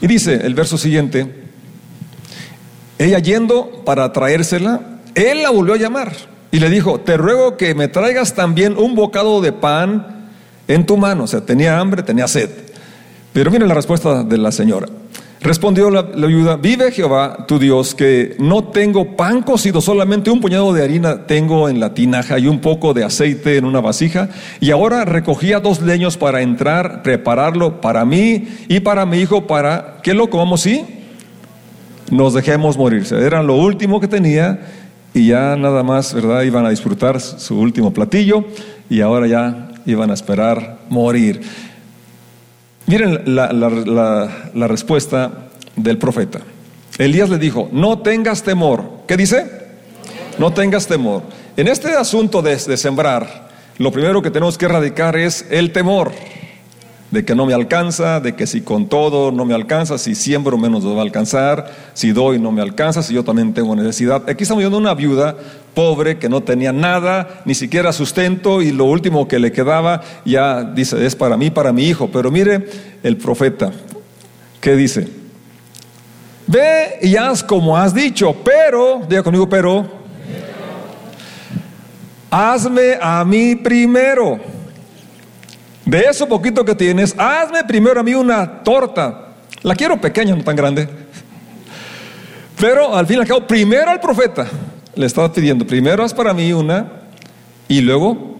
Y 0.00 0.06
dice 0.06 0.40
el 0.42 0.54
verso 0.54 0.78
siguiente, 0.78 1.43
ella 2.98 3.18
yendo 3.18 3.82
para 3.84 4.12
traérsela, 4.12 4.80
él 5.14 5.42
la 5.42 5.50
volvió 5.50 5.74
a 5.74 5.78
llamar 5.78 6.12
y 6.50 6.60
le 6.60 6.70
dijo, 6.70 7.00
te 7.00 7.16
ruego 7.16 7.56
que 7.56 7.74
me 7.74 7.88
traigas 7.88 8.34
también 8.34 8.76
un 8.78 8.94
bocado 8.94 9.40
de 9.40 9.52
pan 9.52 10.28
en 10.68 10.86
tu 10.86 10.96
mano. 10.96 11.24
O 11.24 11.26
sea, 11.26 11.44
tenía 11.44 11.78
hambre, 11.80 12.02
tenía 12.02 12.28
sed. 12.28 12.48
Pero 13.32 13.50
miren 13.50 13.68
la 13.68 13.74
respuesta 13.74 14.22
de 14.22 14.38
la 14.38 14.52
señora. 14.52 14.86
Respondió 15.40 15.90
la, 15.90 16.02
la, 16.14 16.26
viuda, 16.26 16.56
vive 16.56 16.90
Jehová 16.90 17.44
tu 17.46 17.58
Dios, 17.58 17.94
que 17.94 18.34
no 18.38 18.64
tengo 18.64 19.14
pan 19.14 19.42
cocido, 19.42 19.82
solamente 19.82 20.30
un 20.30 20.40
puñado 20.40 20.72
de 20.72 20.82
harina 20.82 21.26
tengo 21.26 21.68
en 21.68 21.80
la 21.80 21.92
tinaja 21.92 22.38
y 22.38 22.46
un 22.46 22.60
poco 22.60 22.94
de 22.94 23.04
aceite 23.04 23.58
en 23.58 23.66
una 23.66 23.80
vasija. 23.80 24.30
Y 24.60 24.70
ahora 24.70 25.04
recogía 25.04 25.60
dos 25.60 25.82
leños 25.82 26.16
para 26.16 26.40
entrar, 26.40 27.02
prepararlo 27.02 27.80
para 27.80 28.06
mí 28.06 28.48
y 28.68 28.80
para 28.80 29.04
mi 29.04 29.18
hijo, 29.18 29.46
para 29.46 29.96
que 30.02 30.14
lo 30.14 30.30
comamos, 30.30 30.62
¿sí? 30.62 30.93
Nos 32.10 32.34
dejemos 32.34 32.76
morir. 32.76 33.06
Era 33.12 33.42
lo 33.42 33.56
último 33.56 34.00
que 34.00 34.08
tenía 34.08 34.60
y 35.12 35.28
ya 35.28 35.56
nada 35.56 35.82
más, 35.82 36.12
¿verdad? 36.14 36.42
Iban 36.42 36.66
a 36.66 36.70
disfrutar 36.70 37.20
su 37.20 37.58
último 37.58 37.92
platillo 37.92 38.44
y 38.90 39.00
ahora 39.00 39.26
ya 39.26 39.68
iban 39.86 40.10
a 40.10 40.14
esperar 40.14 40.78
morir. 40.88 41.40
Miren 42.86 43.22
la, 43.34 43.52
la 43.52 44.68
respuesta 44.68 45.48
del 45.76 45.98
profeta. 45.98 46.40
Elías 46.98 47.28
le 47.28 47.38
dijo, 47.38 47.68
no 47.72 47.98
tengas 47.98 48.42
temor. 48.42 48.84
¿Qué 49.06 49.16
dice? 49.16 49.50
No 50.38 50.52
tengas 50.52 50.86
temor. 50.86 51.22
En 51.56 51.68
este 51.68 51.92
asunto 51.92 52.42
de, 52.42 52.56
de 52.56 52.76
sembrar, 52.76 53.48
lo 53.78 53.90
primero 53.90 54.22
que 54.22 54.30
tenemos 54.30 54.58
que 54.58 54.66
erradicar 54.66 55.16
es 55.16 55.46
el 55.50 55.72
temor. 55.72 56.12
De 57.14 57.24
que 57.24 57.36
no 57.36 57.46
me 57.46 57.54
alcanza, 57.54 58.18
de 58.18 58.34
que 58.34 58.44
si 58.46 58.62
con 58.62 58.88
todo 58.88 59.30
no 59.30 59.44
me 59.44 59.54
alcanza, 59.54 59.98
si 59.98 60.16
siembro 60.16 60.58
menos 60.58 60.84
me 60.84 60.92
va 60.92 60.98
a 60.98 61.04
alcanzar, 61.04 61.70
si 61.94 62.10
doy 62.10 62.40
no 62.40 62.50
me 62.50 62.60
alcanza, 62.60 63.04
si 63.04 63.14
yo 63.14 63.22
también 63.22 63.54
tengo 63.54 63.76
necesidad. 63.76 64.28
Aquí 64.28 64.42
estamos 64.42 64.60
viendo 64.60 64.76
una 64.76 64.94
viuda 64.94 65.36
pobre 65.74 66.18
que 66.18 66.28
no 66.28 66.42
tenía 66.42 66.72
nada, 66.72 67.42
ni 67.44 67.54
siquiera 67.54 67.92
sustento 67.92 68.62
y 68.62 68.72
lo 68.72 68.86
último 68.86 69.28
que 69.28 69.38
le 69.38 69.52
quedaba 69.52 70.02
ya 70.24 70.64
dice 70.64 71.06
es 71.06 71.14
para 71.14 71.36
mí, 71.36 71.50
para 71.50 71.72
mi 71.72 71.84
hijo. 71.84 72.10
Pero 72.12 72.32
mire 72.32 72.66
el 73.04 73.16
profeta, 73.16 73.70
¿qué 74.60 74.74
dice? 74.74 75.06
Ve 76.48 76.98
y 77.00 77.14
haz 77.14 77.44
como 77.44 77.76
has 77.76 77.94
dicho, 77.94 78.34
pero, 78.44 79.02
diga 79.08 79.22
conmigo, 79.22 79.48
pero, 79.48 79.86
hazme 82.28 82.98
a 83.00 83.24
mí 83.24 83.54
primero. 83.54 84.53
De 85.84 86.00
eso 86.00 86.26
poquito 86.26 86.64
que 86.64 86.74
tienes, 86.74 87.14
hazme 87.18 87.64
primero 87.64 88.00
a 88.00 88.02
mí 88.02 88.14
una 88.14 88.62
torta. 88.62 89.34
La 89.62 89.74
quiero 89.74 90.00
pequeña, 90.00 90.34
no 90.34 90.42
tan 90.42 90.56
grande. 90.56 90.88
Pero 92.58 92.94
al 92.96 93.06
fin 93.06 93.18
y 93.18 93.20
al 93.20 93.26
cabo, 93.26 93.46
primero 93.46 93.90
al 93.90 94.00
profeta 94.00 94.46
le 94.94 95.06
estaba 95.06 95.32
pidiendo, 95.32 95.66
primero 95.66 96.04
haz 96.04 96.14
para 96.14 96.32
mí 96.32 96.52
una 96.52 96.86
y 97.66 97.80
luego, 97.80 98.38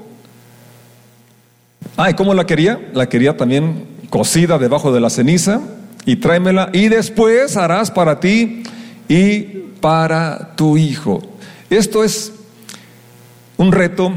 ay, 1.96 2.14
¿cómo 2.14 2.32
la 2.32 2.46
quería? 2.46 2.80
La 2.94 3.08
quería 3.08 3.36
también 3.36 3.88
cocida 4.08 4.58
debajo 4.58 4.92
de 4.92 5.00
la 5.00 5.10
ceniza 5.10 5.60
y 6.06 6.16
tráemela 6.16 6.70
y 6.72 6.88
después 6.88 7.56
harás 7.56 7.90
para 7.90 8.20
ti 8.20 8.62
y 9.08 9.40
para 9.80 10.54
tu 10.54 10.76
hijo. 10.76 11.20
Esto 11.68 12.04
es 12.04 12.32
un 13.56 13.72
reto, 13.72 14.12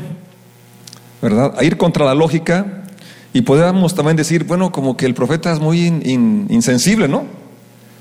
¿verdad? 1.21 1.55
A 1.57 1.63
ir 1.63 1.77
contra 1.77 2.05
la 2.05 2.13
lógica 2.13 2.83
y 3.37 3.43
podemos 3.43 3.93
también 3.93 4.17
decir, 4.17 4.45
bueno, 4.45 4.71
como 4.71 4.97
que 4.97 5.05
el 5.05 5.13
profeta 5.13 5.53
es 5.53 5.59
muy 5.59 5.85
insensible, 5.85 7.07
¿no? 7.07 7.27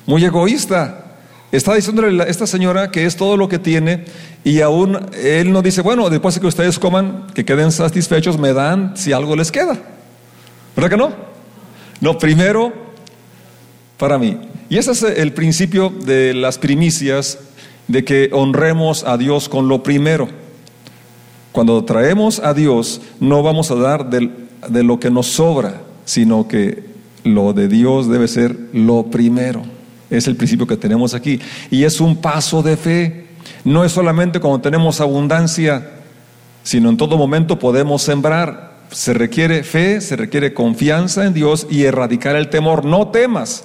Muy 0.07 0.25
egoísta. 0.25 1.19
Está 1.53 1.75
diciéndole 1.75 2.23
a 2.23 2.27
esta 2.27 2.47
señora 2.47 2.91
que 2.91 3.05
es 3.05 3.17
todo 3.17 3.37
lo 3.37 3.47
que 3.47 3.59
tiene 3.59 4.07
y 4.45 4.63
aún 4.63 4.99
él 5.13 5.53
no 5.53 5.61
dice, 5.61 5.83
bueno, 5.83 6.09
después 6.09 6.37
de 6.37 6.41
que 6.41 6.47
ustedes 6.47 6.79
coman, 6.79 7.27
que 7.35 7.45
queden 7.45 7.71
satisfechos, 7.71 8.39
me 8.39 8.55
dan 8.55 8.97
si 8.97 9.13
algo 9.13 9.37
les 9.37 9.53
queda. 9.53 9.79
¿Verdad 10.75 10.91
que 10.91 10.97
no? 10.97 11.13
No, 12.01 12.17
primero 12.17 12.73
para 13.99 14.17
mí. 14.17 14.39
Y 14.71 14.79
ese 14.79 14.93
es 14.93 15.03
el 15.03 15.35
principio 15.35 15.91
de 15.91 16.33
las 16.33 16.57
primicias, 16.57 17.41
de 17.89 18.07
que 18.07 18.31
honremos 18.33 19.05
a 19.05 19.19
Dios 19.19 19.51
con 19.51 19.69
lo 19.69 19.83
primero. 19.83 20.29
Cuando 21.53 21.85
traemos 21.85 22.39
a 22.39 22.55
Dios, 22.55 23.03
no 23.21 23.43
vamos 23.43 23.71
a 23.71 23.75
dar 23.75 24.09
de, 24.09 24.46
de 24.69 24.83
lo 24.83 24.99
que 24.99 25.11
nos 25.11 25.27
sobra, 25.27 25.83
sino 26.05 26.49
que 26.49 26.85
lo 27.25 27.53
de 27.53 27.69
Dios 27.69 28.09
debe 28.09 28.29
ser 28.29 28.57
lo 28.73 29.05
primero. 29.07 29.63
Es 30.11 30.27
el 30.29 30.37
principio 30.37 30.67
que 30.67 30.77
tenemos 30.77 31.15
aquí. 31.15 31.41
Y 31.71 31.85
es 31.85 32.01
un 32.01 32.17
paso 32.17 32.63
de 32.63 32.77
fe. 32.77 33.27
No 33.65 33.85
es 33.85 33.93
solamente 33.93 34.41
cuando 34.41 34.61
tenemos 34.61 35.01
abundancia, 35.01 35.91
sino 36.63 36.91
en 36.91 36.97
todo 36.97 37.17
momento 37.17 37.59
podemos 37.59 38.03
sembrar. 38.03 38.77
Se 38.91 39.13
requiere 39.13 39.65
fe, 39.65 40.01
se 40.01 40.15
requiere 40.15 40.55
confianza 40.55 41.27
en 41.27 41.35
Dios 41.35 41.67
y 41.69 41.83
erradicar 41.83 42.37
el 42.37 42.49
temor. 42.49 42.85
No 42.85 43.09
temas. 43.09 43.65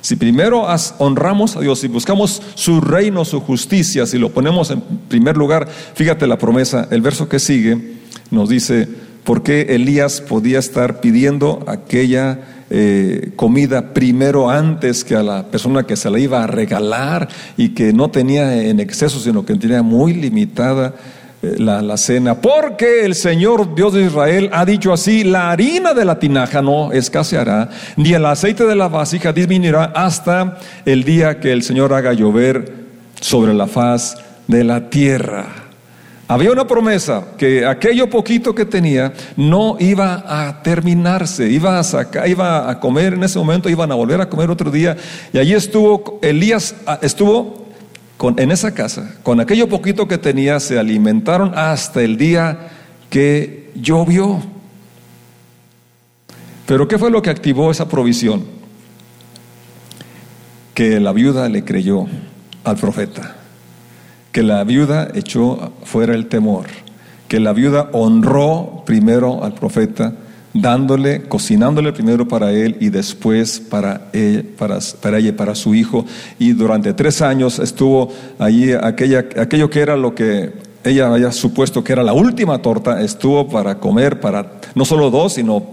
Si 0.00 0.16
primero 0.16 0.66
honramos 0.98 1.56
a 1.56 1.60
Dios 1.60 1.82
y 1.84 1.88
buscamos 1.88 2.42
su 2.54 2.80
reino, 2.80 3.24
su 3.24 3.40
justicia, 3.40 4.06
si 4.06 4.18
lo 4.18 4.30
ponemos 4.30 4.70
en 4.70 4.82
primer 5.08 5.36
lugar, 5.36 5.66
fíjate 5.94 6.26
la 6.26 6.38
promesa, 6.38 6.88
el 6.90 7.00
verso 7.00 7.28
que 7.28 7.38
sigue 7.38 7.94
nos 8.30 8.48
dice, 8.48 8.88
¿por 9.24 9.42
qué 9.42 9.62
Elías 9.70 10.20
podía 10.20 10.58
estar 10.58 11.00
pidiendo 11.00 11.64
aquella 11.66 12.38
eh, 12.70 13.32
comida 13.36 13.92
primero 13.92 14.50
antes 14.50 15.04
que 15.04 15.14
a 15.16 15.22
la 15.22 15.44
persona 15.44 15.84
que 15.84 15.96
se 15.96 16.10
la 16.10 16.18
iba 16.18 16.42
a 16.42 16.46
regalar 16.46 17.28
y 17.56 17.70
que 17.70 17.92
no 17.92 18.10
tenía 18.10 18.62
en 18.62 18.80
exceso, 18.80 19.20
sino 19.20 19.44
que 19.44 19.54
tenía 19.54 19.82
muy 19.82 20.14
limitada 20.14 20.94
eh, 21.42 21.56
la, 21.58 21.96
cena, 21.96 22.40
porque 22.40 23.04
el 23.04 23.14
Señor 23.14 23.74
Dios 23.74 23.92
de 23.92 24.04
Israel 24.04 24.50
ha 24.52 24.64
dicho 24.64 24.92
así, 24.92 25.24
la 25.24 25.50
harina 25.50 25.92
de 25.92 26.04
la 26.04 26.18
tinaja 26.18 26.62
no 26.62 26.90
escaseará, 26.90 27.68
ni 27.96 28.14
el 28.14 28.24
aceite 28.24 28.64
de 28.64 28.74
la 28.74 28.88
vasija 28.88 29.32
disminuirá 29.32 29.92
hasta 29.94 30.58
el 30.86 31.04
día 31.04 31.40
que 31.40 31.52
el 31.52 31.62
Señor 31.62 31.92
haga 31.92 32.12
llover 32.12 32.72
sobre 33.20 33.52
la 33.52 33.66
faz 33.66 34.16
de 34.48 34.64
la 34.64 34.88
tierra. 34.88 35.63
Había 36.26 36.52
una 36.52 36.66
promesa 36.66 37.24
que 37.36 37.66
aquello 37.66 38.08
poquito 38.08 38.54
que 38.54 38.64
tenía 38.64 39.12
no 39.36 39.76
iba 39.78 40.24
a 40.26 40.62
terminarse, 40.62 41.50
iba 41.50 41.78
a 41.78 41.84
sacar, 41.84 42.26
iba 42.28 42.70
a 42.70 42.80
comer 42.80 43.12
en 43.12 43.24
ese 43.24 43.38
momento, 43.38 43.68
iban 43.68 43.92
a 43.92 43.94
volver 43.94 44.22
a 44.22 44.28
comer 44.28 44.50
otro 44.50 44.70
día. 44.70 44.96
Y 45.34 45.38
allí 45.38 45.52
estuvo, 45.52 46.18
Elías 46.22 46.76
ah, 46.86 46.98
estuvo 47.02 47.64
en 48.38 48.50
esa 48.50 48.72
casa, 48.72 49.16
con 49.22 49.38
aquello 49.40 49.68
poquito 49.68 50.08
que 50.08 50.16
tenía, 50.16 50.58
se 50.60 50.78
alimentaron 50.78 51.52
hasta 51.54 52.02
el 52.02 52.16
día 52.16 52.70
que 53.10 53.70
llovió. 53.74 54.40
Pero 56.64 56.88
¿qué 56.88 56.96
fue 56.96 57.10
lo 57.10 57.20
que 57.20 57.28
activó 57.28 57.70
esa 57.70 57.86
provisión? 57.86 58.46
Que 60.72 61.00
la 61.00 61.12
viuda 61.12 61.50
le 61.50 61.64
creyó 61.64 62.06
al 62.64 62.76
profeta, 62.76 63.36
que 64.34 64.42
la 64.42 64.64
viuda 64.64 65.12
echó 65.14 65.70
fuera 65.84 66.12
el 66.12 66.26
temor, 66.26 66.64
que 67.28 67.38
la 67.38 67.52
viuda 67.52 67.88
honró 67.92 68.82
primero 68.84 69.44
al 69.44 69.54
profeta 69.54 70.12
dándole, 70.52 71.22
cocinándole 71.28 71.92
primero 71.92 72.26
para 72.26 72.50
él 72.50 72.76
y 72.80 72.88
después 72.88 73.60
para 73.60 74.08
ella, 74.12 74.42
para, 74.58 74.80
para 75.00 75.18
ella, 75.18 75.36
para 75.36 75.54
su 75.54 75.76
hijo. 75.76 76.04
Y 76.40 76.50
durante 76.50 76.92
tres 76.94 77.22
años 77.22 77.60
estuvo 77.60 78.12
allí 78.40 78.72
aquella, 78.72 79.20
aquello 79.20 79.70
que 79.70 79.80
era 79.80 79.96
lo 79.96 80.16
que 80.16 80.52
ella 80.82 81.14
había 81.14 81.30
supuesto 81.30 81.84
que 81.84 81.92
era 81.92 82.02
la 82.02 82.12
última 82.12 82.60
torta, 82.60 83.02
estuvo 83.02 83.48
para 83.48 83.78
comer 83.78 84.18
para 84.18 84.54
no 84.74 84.84
solo 84.84 85.10
dos, 85.10 85.34
sino 85.34 85.64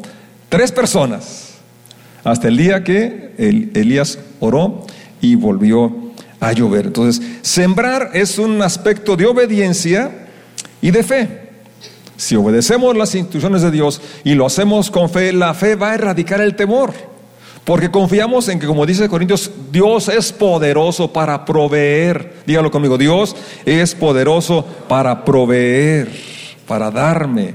tres 0.50 0.72
personas. 0.72 1.56
Hasta 2.24 2.48
el 2.48 2.58
día 2.58 2.84
que 2.84 3.34
Elías 3.40 4.20
oró 4.40 4.86
y 5.20 5.34
volvió 5.34 6.11
a 6.42 6.52
llover. 6.52 6.88
Entonces, 6.88 7.26
sembrar 7.42 8.10
es 8.14 8.38
un 8.38 8.62
aspecto 8.62 9.16
de 9.16 9.28
obediencia 9.28 10.28
y 10.82 10.92
de 10.92 11.04
fe. 11.04 11.42
Si 12.18 12.36
obedecemos 12.36 12.98
las 12.98 13.16
instrucciones 13.16 13.62
de 13.62 13.72
Dios 13.72 14.02
y 14.24 14.34
lo 14.34 14.46
hacemos 14.46 14.92
con 14.92 15.10
fe, 15.10 15.32
la 15.32 15.54
fe 15.54 15.76
va 15.76 15.92
a 15.92 15.96
erradicar 15.96 16.42
el 16.42 16.56
temor. 16.56 16.94
Porque 17.64 17.92
confiamos 17.92 18.50
en 18.50 18.60
que, 18.60 18.66
como 18.66 18.88
dice 18.88 19.08
Corintios, 19.08 19.52
Dios 19.72 20.10
es 20.10 20.34
poderoso 20.34 21.14
para 21.14 21.46
proveer. 21.46 22.34
Dígalo 22.46 22.72
conmigo, 22.72 22.98
Dios 22.98 23.36
es 23.66 23.94
poderoso 23.94 24.66
para 24.88 25.24
proveer, 25.24 26.10
para 26.68 26.90
darme, 26.90 27.54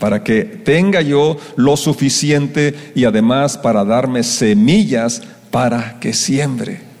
para 0.00 0.24
que 0.24 0.42
tenga 0.42 1.02
yo 1.02 1.36
lo 1.54 1.76
suficiente 1.76 2.92
y 2.96 3.04
además 3.04 3.56
para 3.56 3.84
darme 3.84 4.24
semillas 4.24 5.22
para 5.52 6.00
que 6.00 6.12
siembre. 6.12 6.93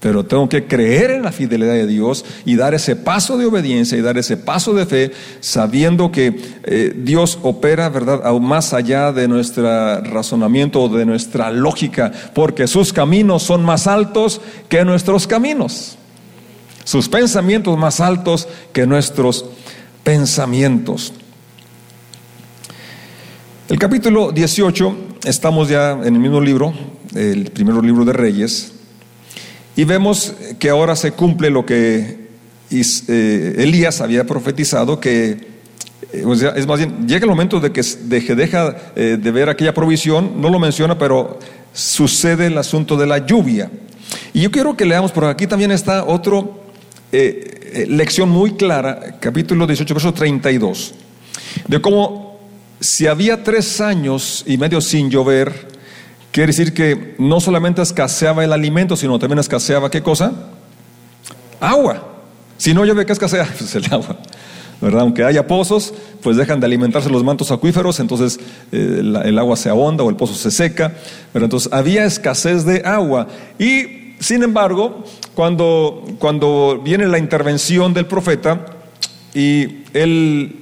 Pero 0.00 0.24
tengo 0.24 0.48
que 0.48 0.66
creer 0.66 1.10
en 1.10 1.22
la 1.22 1.30
fidelidad 1.30 1.74
de 1.74 1.86
Dios 1.86 2.24
y 2.46 2.56
dar 2.56 2.72
ese 2.72 2.96
paso 2.96 3.36
de 3.36 3.44
obediencia 3.44 3.98
y 3.98 4.00
dar 4.00 4.16
ese 4.16 4.38
paso 4.38 4.72
de 4.72 4.86
fe, 4.86 5.12
sabiendo 5.40 6.10
que 6.10 6.40
eh, 6.64 6.94
Dios 6.96 7.38
opera, 7.42 7.90
¿verdad?, 7.90 8.22
aún 8.24 8.46
más 8.46 8.72
allá 8.72 9.12
de 9.12 9.28
nuestro 9.28 10.00
razonamiento 10.00 10.80
o 10.80 10.88
de 10.88 11.04
nuestra 11.04 11.50
lógica, 11.50 12.10
porque 12.34 12.66
sus 12.66 12.94
caminos 12.94 13.42
son 13.42 13.62
más 13.62 13.86
altos 13.86 14.40
que 14.70 14.86
nuestros 14.86 15.26
caminos, 15.26 15.98
sus 16.84 17.10
pensamientos 17.10 17.76
más 17.76 18.00
altos 18.00 18.48
que 18.72 18.86
nuestros 18.86 19.44
pensamientos. 20.02 21.12
El 23.68 23.78
capítulo 23.78 24.32
18, 24.32 24.96
estamos 25.24 25.68
ya 25.68 25.92
en 25.92 26.14
el 26.14 26.20
mismo 26.20 26.40
libro, 26.40 26.72
el 27.14 27.50
primer 27.50 27.84
libro 27.84 28.06
de 28.06 28.14
Reyes. 28.14 28.79
Y 29.80 29.84
vemos 29.84 30.34
que 30.58 30.68
ahora 30.68 30.94
se 30.94 31.12
cumple 31.12 31.48
lo 31.48 31.64
que 31.64 32.18
eh, 32.70 33.54
Elías 33.56 34.02
había 34.02 34.26
profetizado, 34.26 35.00
que 35.00 35.30
eh, 36.12 36.52
es 36.54 36.66
más 36.66 36.78
bien, 36.78 37.08
llega 37.08 37.24
el 37.24 37.30
momento 37.30 37.60
de 37.60 37.72
que 37.72 38.34
deja 38.34 38.76
eh, 38.94 39.16
de 39.18 39.30
ver 39.30 39.48
aquella 39.48 39.72
provisión, 39.72 40.38
no 40.38 40.50
lo 40.50 40.58
menciona, 40.58 40.98
pero 40.98 41.38
sucede 41.72 42.48
el 42.48 42.58
asunto 42.58 42.94
de 42.98 43.06
la 43.06 43.24
lluvia. 43.24 43.70
Y 44.34 44.42
yo 44.42 44.50
quiero 44.50 44.76
que 44.76 44.84
leamos, 44.84 45.12
por 45.12 45.24
aquí 45.24 45.46
también 45.46 45.70
está 45.70 46.04
otra 46.04 46.42
lección 47.88 48.28
muy 48.28 48.56
clara, 48.56 49.16
capítulo 49.18 49.66
18, 49.66 49.94
verso 49.94 50.12
32, 50.12 50.94
de 51.68 51.80
cómo 51.80 52.38
si 52.80 53.06
había 53.06 53.42
tres 53.42 53.80
años 53.80 54.44
y 54.46 54.58
medio 54.58 54.82
sin 54.82 55.08
llover, 55.08 55.79
Quiere 56.32 56.48
decir 56.48 56.72
que 56.74 57.14
no 57.18 57.40
solamente 57.40 57.82
escaseaba 57.82 58.44
el 58.44 58.52
alimento, 58.52 58.96
sino 58.96 59.18
también 59.18 59.38
escaseaba 59.38 59.90
qué 59.90 60.02
cosa? 60.02 60.32
Agua. 61.60 62.06
Si 62.56 62.72
no 62.72 62.84
llueve, 62.84 63.06
¿qué 63.06 63.12
escasea? 63.12 63.48
Pues 63.58 63.74
el 63.74 63.84
agua. 63.92 64.16
¿verdad? 64.80 65.02
Aunque 65.02 65.24
haya 65.24 65.46
pozos, 65.46 65.92
pues 66.22 66.36
dejan 66.36 66.60
de 66.60 66.66
alimentarse 66.66 67.10
los 67.10 67.22
mantos 67.22 67.50
acuíferos, 67.50 68.00
entonces 68.00 68.40
eh, 68.72 69.02
el 69.24 69.38
agua 69.38 69.56
se 69.56 69.68
ahonda 69.68 70.04
o 70.04 70.08
el 70.08 70.16
pozo 70.16 70.34
se 70.34 70.50
seca. 70.50 70.94
Pero 71.32 71.44
entonces 71.44 71.72
había 71.72 72.04
escasez 72.04 72.64
de 72.64 72.82
agua. 72.84 73.26
Y 73.58 74.14
sin 74.20 74.42
embargo, 74.42 75.04
cuando, 75.34 76.04
cuando 76.18 76.80
viene 76.82 77.06
la 77.08 77.18
intervención 77.18 77.92
del 77.92 78.06
profeta 78.06 78.66
y 79.34 79.84
él 79.92 80.60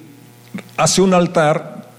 hace 0.77 1.01
un 1.01 1.15
altar, 1.15 1.91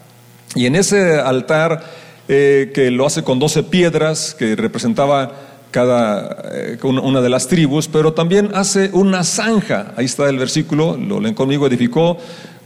y 0.55 0.65
en 0.65 0.75
ese 0.75 1.19
altar 1.19 1.83
eh, 2.31 2.69
que 2.75 2.91
lo 2.91 3.07
hace 3.07 3.23
con 3.23 3.39
doce 3.39 3.63
piedras, 3.63 4.35
que 4.37 4.55
representaba 4.55 5.31
cada 5.71 6.43
eh, 6.51 6.77
una 6.83 7.21
de 7.21 7.29
las 7.29 7.47
tribus, 7.47 7.87
pero 7.87 8.13
también 8.13 8.51
hace 8.53 8.91
una 8.93 9.23
zanja. 9.23 9.93
Ahí 9.97 10.05
está 10.05 10.29
el 10.29 10.37
versículo, 10.37 10.95
lo 10.95 11.19
leen 11.19 11.33
conmigo, 11.33 11.65
edificó 11.65 12.17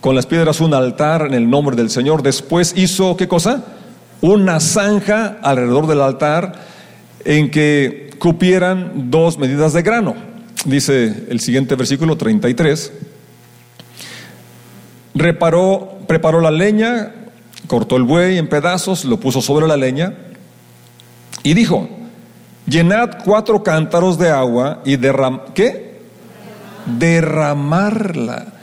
con 0.01 0.15
las 0.15 0.25
piedras 0.25 0.59
un 0.59 0.73
altar 0.73 1.27
en 1.27 1.33
el 1.33 1.49
nombre 1.49 1.77
del 1.77 1.89
Señor. 1.89 2.23
Después 2.23 2.73
hizo, 2.75 3.15
¿qué 3.15 3.29
cosa? 3.29 3.63
Una 4.19 4.59
zanja 4.59 5.37
alrededor 5.41 5.87
del 5.87 6.01
altar 6.01 6.55
en 7.23 7.49
que 7.49 8.09
cupieran 8.19 9.09
dos 9.11 9.37
medidas 9.37 9.71
de 9.71 9.81
grano. 9.81 10.13
Dice 10.65 11.23
el 11.29 11.39
siguiente 11.39 11.75
versículo 11.75 12.17
33. 12.17 12.91
Reparó, 15.15 15.99
preparó 16.05 16.41
la 16.41 16.51
leña, 16.51 17.13
cortó 17.73 17.97
el 17.97 18.03
buey 18.03 18.37
en 18.37 18.47
pedazos, 18.47 19.03
lo 19.03 19.19
puso 19.19 19.41
sobre 19.41 19.65
la 19.65 19.75
leña 19.75 20.13
y 21.41 21.55
dijo, 21.55 21.89
Llenad 22.67 23.23
cuatro 23.25 23.63
cántaros 23.63 24.19
de 24.19 24.29
agua 24.29 24.83
y 24.85 24.95
derram 24.95 25.41
¿qué? 25.55 25.99
Derramarla. 26.85 28.53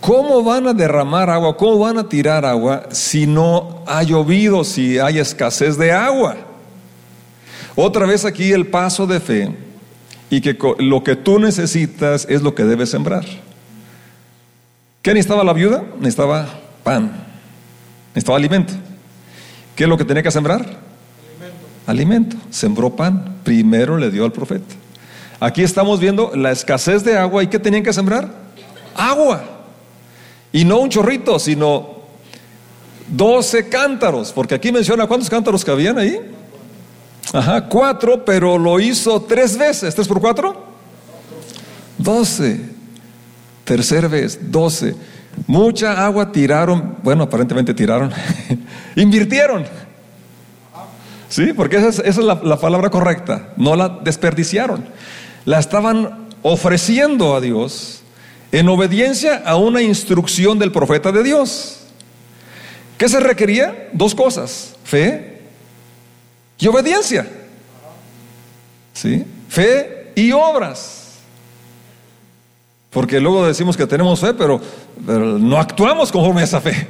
¿Cómo 0.00 0.42
van 0.42 0.66
a 0.66 0.74
derramar 0.74 1.30
agua? 1.30 1.56
¿Cómo 1.56 1.78
van 1.78 1.98
a 1.98 2.08
tirar 2.08 2.44
agua 2.44 2.88
si 2.90 3.28
no 3.28 3.84
ha 3.86 4.02
llovido, 4.02 4.64
si 4.64 4.98
hay 4.98 5.20
escasez 5.20 5.78
de 5.78 5.92
agua? 5.92 6.34
Otra 7.76 8.06
vez 8.06 8.24
aquí 8.24 8.50
el 8.50 8.66
paso 8.66 9.06
de 9.06 9.20
fe 9.20 9.54
y 10.30 10.40
que 10.40 10.58
lo 10.80 11.04
que 11.04 11.14
tú 11.14 11.38
necesitas 11.38 12.26
es 12.28 12.42
lo 12.42 12.56
que 12.56 12.64
debes 12.64 12.90
sembrar. 12.90 13.24
¿Qué 15.00 15.14
necesitaba 15.14 15.44
la 15.44 15.52
viuda? 15.52 15.84
Necesitaba 16.00 16.48
pan, 16.82 17.25
necesitaba 18.16 18.38
alimento. 18.38 18.72
¿Qué 19.76 19.84
es 19.84 19.88
lo 19.88 19.96
que 19.96 20.04
tenía 20.04 20.22
que 20.22 20.30
sembrar? 20.30 20.86
alimento, 21.86 22.36
sembró 22.50 22.96
pan, 22.96 23.36
primero 23.44 23.96
le 23.96 24.10
dio 24.10 24.24
al 24.24 24.32
profeta. 24.32 24.74
Aquí 25.38 25.62
estamos 25.62 26.00
viendo 26.00 26.32
la 26.34 26.50
escasez 26.50 27.04
de 27.04 27.16
agua 27.16 27.44
y 27.44 27.46
¿qué 27.46 27.60
tenían 27.60 27.84
que 27.84 27.92
sembrar? 27.92 28.28
Agua. 28.94 29.44
Y 30.52 30.64
no 30.64 30.78
un 30.78 30.88
chorrito, 30.88 31.38
sino 31.38 31.96
12 33.08 33.68
cántaros, 33.68 34.32
porque 34.32 34.56
aquí 34.56 34.72
menciona 34.72 35.06
cuántos 35.06 35.30
cántaros 35.30 35.64
que 35.64 35.70
habían 35.70 35.96
ahí. 35.96 36.18
Ajá, 37.32 37.68
cuatro, 37.68 38.24
pero 38.24 38.58
lo 38.58 38.80
hizo 38.80 39.22
tres 39.22 39.56
veces. 39.56 39.94
¿Tres 39.94 40.08
por 40.08 40.20
cuatro? 40.20 40.64
Doce. 41.98 42.60
Tercera 43.64 44.08
vez, 44.08 44.38
doce. 44.50 44.96
Mucha 45.46 46.04
agua 46.04 46.32
tiraron, 46.32 46.96
bueno, 47.02 47.24
aparentemente 47.24 47.74
tiraron, 47.74 48.12
invirtieron. 48.96 49.64
Sí, 51.28 51.52
porque 51.52 51.76
esa 51.76 52.02
es, 52.02 52.16
la, 52.16 52.40
la 52.42 52.58
palabra 52.58 52.90
correcta. 52.90 53.50
No 53.56 53.76
la 53.76 53.88
desperdiciaron. 53.88 54.84
La 55.44 55.58
estaban 55.58 56.28
ofreciendo 56.42 57.34
a 57.34 57.40
Dios 57.40 58.02
en 58.52 58.68
obediencia 58.68 59.42
a 59.44 59.56
una 59.56 59.82
instrucción 59.82 60.58
del 60.58 60.72
profeta 60.72 61.12
de 61.12 61.22
Dios. 61.22 61.80
¿Qué 62.98 63.08
se 63.08 63.20
requería? 63.20 63.88
Dos 63.92 64.14
cosas, 64.14 64.74
fe 64.84 65.40
y 66.58 66.66
obediencia. 66.66 67.26
¿Sí? 68.94 69.24
Fe 69.48 70.12
y 70.14 70.32
obras. 70.32 71.05
Porque 72.96 73.20
luego 73.20 73.46
decimos 73.46 73.76
que 73.76 73.86
tenemos 73.86 74.20
fe, 74.20 74.32
pero, 74.32 74.58
no 75.06 75.58
actuamos 75.58 76.10
conforme 76.10 76.40
a 76.40 76.44
esa 76.44 76.62
fe. 76.62 76.88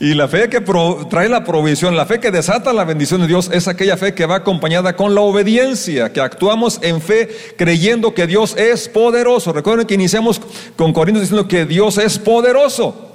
Y 0.00 0.14
la 0.14 0.28
fe 0.28 0.48
que 0.48 0.62
trae 1.10 1.28
la 1.28 1.44
provisión, 1.44 1.94
la 1.94 2.06
fe 2.06 2.20
que 2.20 2.30
desata 2.30 2.72
la 2.72 2.84
bendición 2.84 3.20
de 3.20 3.26
Dios 3.26 3.50
es 3.52 3.68
aquella 3.68 3.98
fe 3.98 4.14
que 4.14 4.24
va 4.24 4.36
acompañada 4.36 4.96
con 4.96 5.14
la 5.14 5.20
obediencia, 5.20 6.10
que 6.10 6.22
actuamos 6.22 6.78
en 6.80 7.02
fe 7.02 7.28
creyendo 7.58 8.14
que 8.14 8.26
Dios 8.26 8.56
es 8.56 8.88
poderoso. 8.88 9.52
Recuerden 9.52 9.86
que 9.86 9.92
iniciamos 9.92 10.40
con 10.74 10.94
Corintios 10.94 11.28
diciendo 11.28 11.46
que 11.46 11.66
Dios 11.66 11.98
es 11.98 12.18
poderoso 12.18 13.12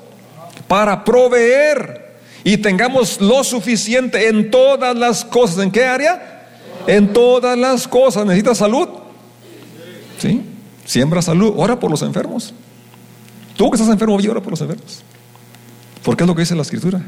para 0.68 1.04
proveer 1.04 2.20
y 2.44 2.58
tengamos 2.58 3.20
lo 3.20 3.44
suficiente 3.44 4.28
en 4.28 4.52
todas 4.52 4.96
las 4.96 5.26
cosas. 5.26 5.58
¿En 5.58 5.72
qué 5.72 5.86
área? 5.86 6.52
En 6.86 7.12
todas 7.14 7.58
las 7.58 7.88
cosas. 7.88 8.28
¿Necesitas 8.28 8.60
salud? 8.60 8.90
¿Sí? 10.20 10.52
Siembra 10.86 11.22
salud, 11.22 11.54
ora 11.58 11.80
por 11.80 11.92
los 11.92 12.02
enfermos. 12.04 12.54
Tú 13.58 13.70
que 13.70 13.76
estás 13.76 13.92
enfermo, 13.92 14.16
ora 14.16 14.42
por 14.42 14.52
los 14.52 14.62
enfermos. 14.62 15.04
Porque 16.04 16.24
es 16.24 16.28
lo 16.28 16.36
que 16.36 16.44
dice 16.44 16.56
la 16.56 16.62
escritura. 16.62 17.02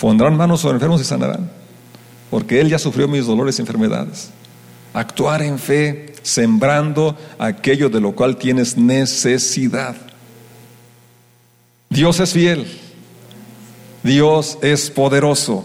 Pondrán 0.00 0.36
manos 0.36 0.60
sobre 0.60 0.74
enfermos 0.74 1.00
y 1.00 1.04
sanarán. 1.04 1.50
Porque 2.30 2.60
Él 2.60 2.68
ya 2.68 2.78
sufrió 2.78 3.06
mis 3.06 3.24
dolores 3.24 3.58
y 3.58 3.62
enfermedades. 3.62 4.30
Actuar 4.92 5.42
en 5.42 5.58
fe, 5.58 6.14
sembrando 6.22 7.16
aquello 7.38 7.88
de 7.88 8.00
lo 8.00 8.12
cual 8.12 8.36
tienes 8.36 8.76
necesidad. 8.76 9.94
Dios 11.88 12.18
es 12.18 12.32
fiel. 12.32 12.66
Dios 14.02 14.58
es 14.62 14.90
poderoso. 14.90 15.64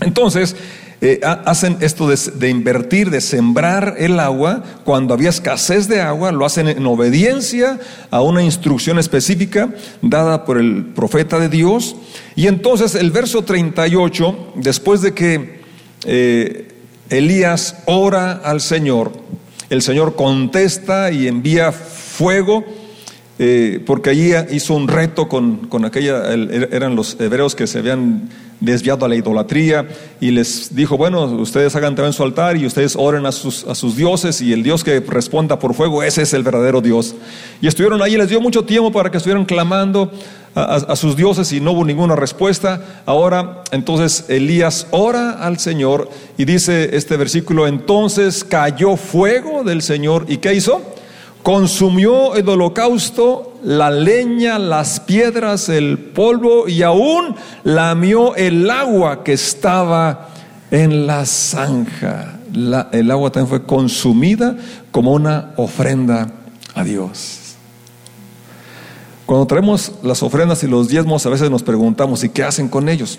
Entonces, 0.00 0.56
eh, 1.02 1.20
hacen 1.22 1.78
esto 1.80 2.08
de, 2.08 2.50
invertir, 2.50 3.08
de 3.08 3.22
sembrar 3.22 3.94
el 3.96 4.20
agua, 4.20 4.62
cuando 4.84 5.14
había 5.14 5.30
escasez 5.30 5.88
de 5.88 6.02
agua, 6.02 6.30
lo 6.30 6.44
hacen 6.44 6.68
en 6.68 6.86
obediencia 6.86 7.80
a 8.10 8.20
una 8.20 8.42
instrucción 8.42 8.98
específica 8.98 9.70
dada 10.02 10.44
por 10.44 10.58
el 10.58 10.84
profeta 10.94 11.38
de 11.38 11.48
Dios. 11.48 11.96
Y 12.36 12.48
entonces 12.48 12.94
el 12.94 13.10
verso 13.12 13.42
38, 13.42 14.52
después 14.56 15.00
de 15.00 15.14
que 15.14 15.60
eh, 16.04 16.68
Elías 17.08 17.76
ora 17.86 18.32
al 18.32 18.60
Señor, 18.60 19.12
el 19.70 19.80
Señor 19.80 20.16
contesta 20.16 21.10
y 21.12 21.28
envía 21.28 21.72
fuego. 21.72 22.62
Eh, 23.42 23.82
porque 23.86 24.10
allí 24.10 24.32
hizo 24.50 24.74
un 24.74 24.86
reto 24.86 25.26
con, 25.26 25.68
con 25.68 25.86
aquella, 25.86 26.30
eran 26.34 26.94
los 26.94 27.18
hebreos 27.18 27.54
que 27.54 27.66
se 27.66 27.78
habían 27.78 28.28
desviado 28.60 29.06
a 29.06 29.08
la 29.08 29.16
idolatría 29.16 29.88
y 30.20 30.30
les 30.30 30.74
dijo, 30.74 30.96
bueno, 30.96 31.24
ustedes 31.24 31.74
hagan 31.74 31.94
también 31.94 32.12
su 32.12 32.22
altar 32.22 32.56
y 32.56 32.66
ustedes 32.66 32.94
oren 32.96 33.26
a 33.26 33.32
sus, 33.32 33.64
a 33.64 33.74
sus 33.74 33.96
dioses 33.96 34.40
y 34.42 34.52
el 34.52 34.62
Dios 34.62 34.84
que 34.84 35.00
responda 35.00 35.58
por 35.58 35.74
fuego, 35.74 36.02
ese 36.02 36.22
es 36.22 36.34
el 36.34 36.42
verdadero 36.42 36.80
Dios. 36.80 37.14
Y 37.60 37.66
estuvieron 37.66 38.02
ahí, 38.02 38.16
les 38.16 38.28
dio 38.28 38.40
mucho 38.40 38.64
tiempo 38.64 38.92
para 38.92 39.10
que 39.10 39.16
estuvieran 39.16 39.44
clamando 39.46 40.12
a, 40.54 40.76
a 40.76 40.96
sus 40.96 41.16
dioses 41.16 41.52
y 41.52 41.60
no 41.60 41.72
hubo 41.72 41.84
ninguna 41.84 42.16
respuesta. 42.16 43.02
Ahora, 43.06 43.62
entonces 43.72 44.26
Elías 44.28 44.86
ora 44.90 45.32
al 45.32 45.58
Señor 45.58 46.10
y 46.36 46.44
dice 46.44 46.96
este 46.96 47.16
versículo, 47.16 47.66
entonces 47.66 48.44
cayó 48.44 48.96
fuego 48.96 49.64
del 49.64 49.82
Señor 49.82 50.26
y 50.28 50.36
¿qué 50.36 50.54
hizo? 50.54 50.82
Consumió 51.42 52.34
el 52.34 52.48
holocausto, 52.48 53.54
la 53.62 53.90
leña, 53.90 54.58
las 54.58 55.00
piedras, 55.00 55.68
el 55.68 55.98
polvo 55.98 56.68
y 56.68 56.82
aún 56.82 57.34
lamió 57.64 58.34
el 58.36 58.70
agua 58.70 59.22
que 59.24 59.32
estaba 59.32 60.28
en 60.70 61.06
la 61.06 61.24
zanja. 61.26 62.38
el 62.92 63.10
agua 63.10 63.30
también 63.30 63.48
fue 63.48 63.64
consumida 63.64 64.56
como 64.90 65.12
una 65.12 65.52
ofrenda 65.56 66.32
a 66.74 66.84
Dios. 66.84 67.38
Cuando 69.26 69.46
traemos 69.46 69.92
las 70.02 70.22
ofrendas 70.22 70.62
y 70.64 70.66
los 70.66 70.88
diezmos, 70.88 71.24
a 71.24 71.30
veces 71.30 71.50
nos 71.50 71.62
preguntamos, 71.62 72.24
¿y 72.24 72.28
qué 72.28 72.42
hacen 72.42 72.68
con 72.68 72.88
ellos? 72.88 73.18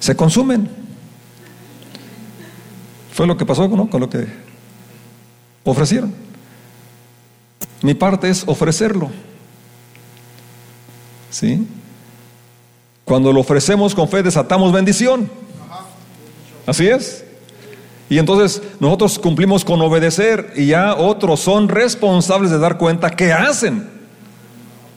Se 0.00 0.16
consumen. 0.16 0.68
Fue 3.12 3.26
lo 3.26 3.36
que 3.36 3.46
pasó 3.46 3.68
¿no? 3.68 3.88
con 3.88 4.00
lo 4.00 4.08
que 4.08 4.49
ofrecieron. 5.64 6.12
Mi 7.82 7.94
parte 7.94 8.28
es 8.28 8.44
ofrecerlo. 8.46 9.10
¿Sí? 11.30 11.66
Cuando 13.04 13.32
lo 13.32 13.40
ofrecemos 13.40 13.94
con 13.94 14.08
fe 14.08 14.22
desatamos 14.22 14.72
bendición. 14.72 15.30
Así 16.66 16.88
es. 16.88 17.24
Y 18.08 18.18
entonces 18.18 18.60
nosotros 18.80 19.18
cumplimos 19.18 19.64
con 19.64 19.80
obedecer 19.80 20.52
y 20.56 20.66
ya 20.66 20.94
otros 20.96 21.40
son 21.40 21.68
responsables 21.68 22.50
de 22.50 22.58
dar 22.58 22.76
cuenta 22.76 23.10
qué 23.10 23.32
hacen, 23.32 23.88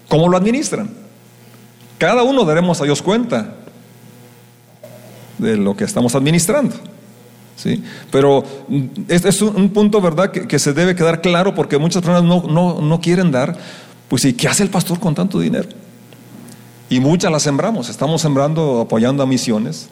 cómo 0.10 0.28
lo 0.28 0.36
administran. 0.36 0.90
Cada 2.00 2.24
uno 2.24 2.44
daremos 2.44 2.82
a 2.82 2.86
Dios 2.86 3.02
cuenta 3.02 3.56
de 5.38 5.58
lo 5.58 5.76
que 5.78 5.84
estamos 5.84 6.16
administrando. 6.16 6.76
¿Sí? 7.56 7.84
Pero 8.12 8.44
este 9.08 9.30
es 9.30 9.42
un 9.42 9.70
punto, 9.70 10.02
¿verdad?, 10.02 10.32
que, 10.32 10.60
se 10.60 10.74
debe 10.74 10.96
quedar 10.96 11.22
claro 11.22 11.56
porque 11.56 11.78
muchas 11.78 12.02
personas 12.02 12.24
no, 12.24 12.82
no, 12.82 13.02
quieren 13.02 13.32
dar 13.32 13.58
Pues 14.08 14.26
¿y 14.26 14.34
qué 14.34 14.48
hace 14.48 14.64
el 14.64 14.70
pastor 14.70 15.00
con 15.00 15.16
tanto 15.16 15.40
dinero? 15.40 15.70
Y 16.90 17.00
muchas 17.00 17.32
las 17.32 17.44
sembramos, 17.44 17.90
estamos 17.90 18.22
sembrando, 18.22 18.82
apoyando 18.82 19.24
a 19.24 19.26
misiones. 19.26 19.90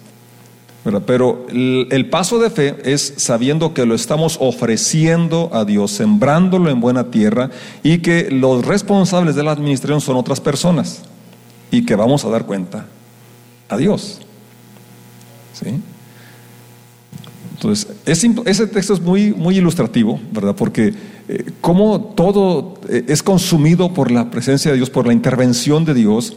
Pero 1.05 1.45
el, 1.49 2.09
paso 2.09 2.39
de 2.39 2.49
fe 2.49 2.75
es 2.83 3.13
sabiendo 3.17 3.73
que 3.73 3.85
lo 3.85 3.93
estamos 3.93 4.37
ofreciendo 4.39 5.51
a 5.53 5.63
Dios, 5.63 5.91
sembrándolo 5.91 6.71
en 6.71 6.81
buena 6.81 7.11
tierra 7.11 7.51
y 7.83 7.99
que 7.99 8.31
los 8.31 8.65
responsables 8.65 9.35
de 9.35 9.43
la 9.43 9.51
administración 9.51 10.01
son 10.01 10.17
otras 10.17 10.41
personas 10.41 11.03
y 11.69 11.85
que 11.85 11.95
vamos 11.95 12.25
a 12.25 12.29
dar 12.29 12.47
cuenta 12.47 12.87
a 13.69 13.77
Dios. 13.77 14.21
¿Sí? 15.53 15.81
Entonces, 17.61 17.95
ese 18.45 18.65
texto 18.65 18.95
es 18.95 19.01
muy, 19.01 19.35
muy 19.35 19.57
ilustrativo, 19.57 20.19
¿verdad? 20.31 20.55
Porque 20.55 20.95
eh, 21.27 21.51
como 21.61 21.99
todo 22.15 22.73
eh, 22.89 23.05
es 23.07 23.21
consumido 23.21 23.93
por 23.93 24.09
la 24.09 24.31
presencia 24.31 24.71
de 24.71 24.77
Dios, 24.77 24.89
por 24.89 25.05
la 25.05 25.13
intervención 25.13 25.85
de 25.85 25.93
Dios, 25.93 26.35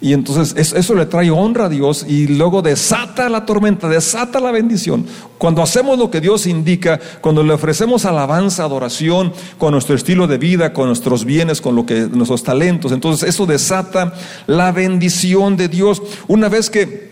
y 0.00 0.12
entonces 0.12 0.74
eso 0.74 0.94
le 0.94 1.06
trae 1.06 1.30
honra 1.30 1.64
a 1.64 1.68
Dios 1.68 2.06
y 2.08 2.28
luego 2.28 2.62
desata 2.62 3.28
la 3.28 3.44
tormenta, 3.44 3.88
desata 3.88 4.38
la 4.38 4.52
bendición. 4.52 5.06
Cuando 5.38 5.60
hacemos 5.62 5.98
lo 5.98 6.10
que 6.10 6.20
Dios 6.20 6.46
indica, 6.46 7.00
cuando 7.20 7.42
le 7.42 7.52
ofrecemos 7.52 8.04
alabanza, 8.04 8.64
adoración, 8.64 9.32
con 9.58 9.72
nuestro 9.72 9.96
estilo 9.96 10.26
de 10.28 10.38
vida, 10.38 10.72
con 10.72 10.86
nuestros 10.86 11.24
bienes, 11.24 11.60
con 11.60 11.74
lo 11.74 11.84
que 11.84 12.08
nuestros 12.12 12.44
talentos, 12.44 12.92
entonces 12.92 13.28
eso 13.28 13.46
desata 13.46 14.12
la 14.46 14.70
bendición 14.70 15.56
de 15.56 15.68
Dios. 15.68 16.00
Una 16.28 16.48
vez 16.48 16.70
que 16.70 17.07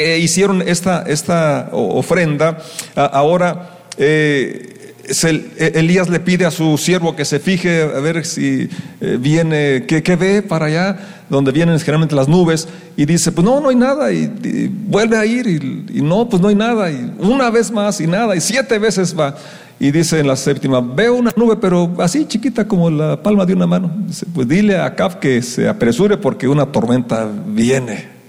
eh, 0.00 0.18
hicieron 0.18 0.62
esta, 0.62 1.02
esta 1.06 1.68
ofrenda, 1.72 2.56
ahora 2.96 3.80
eh, 3.98 4.94
e, 5.04 5.72
Elías 5.74 6.08
le 6.08 6.20
pide 6.20 6.46
a 6.46 6.50
su 6.50 6.78
siervo 6.78 7.14
que 7.14 7.26
se 7.26 7.38
fije 7.38 7.82
a 7.82 8.00
ver 8.00 8.24
si 8.24 8.70
eh, 9.02 9.18
viene, 9.20 9.84
¿qué, 9.86 10.16
ve 10.16 10.40
para 10.40 10.66
allá? 10.66 11.24
Donde 11.28 11.52
vienen 11.52 11.78
generalmente 11.78 12.14
las 12.14 12.28
nubes, 12.28 12.66
y 12.96 13.04
dice, 13.04 13.30
pues 13.30 13.44
no, 13.44 13.60
no 13.60 13.68
hay 13.68 13.76
nada, 13.76 14.10
y, 14.10 14.70
vuelve 14.86 15.18
a 15.18 15.26
ir, 15.26 15.46
y, 15.46 16.00
no, 16.00 16.26
pues 16.30 16.40
no 16.40 16.48
hay 16.48 16.54
nada, 16.54 16.90
y 16.90 17.12
una 17.18 17.50
vez 17.50 17.70
más, 17.70 18.00
y 18.00 18.06
nada, 18.06 18.34
y 18.34 18.40
siete 18.40 18.78
veces 18.78 19.14
va, 19.14 19.36
y 19.78 19.90
dice 19.90 20.18
en 20.18 20.28
la 20.28 20.36
séptima, 20.36 20.80
veo 20.80 21.14
una 21.14 21.32
nube, 21.36 21.56
pero 21.56 21.92
así 21.98 22.24
chiquita 22.24 22.66
como 22.66 22.88
la 22.88 23.22
palma 23.22 23.44
de 23.44 23.52
una 23.52 23.66
mano. 23.66 23.90
Dice, 24.06 24.24
pues 24.34 24.48
dile 24.48 24.78
a 24.78 24.86
Acab 24.86 25.18
que 25.18 25.42
se 25.42 25.68
apresure 25.68 26.16
porque 26.16 26.48
una 26.48 26.64
tormenta 26.66 27.28
viene. 27.46 28.19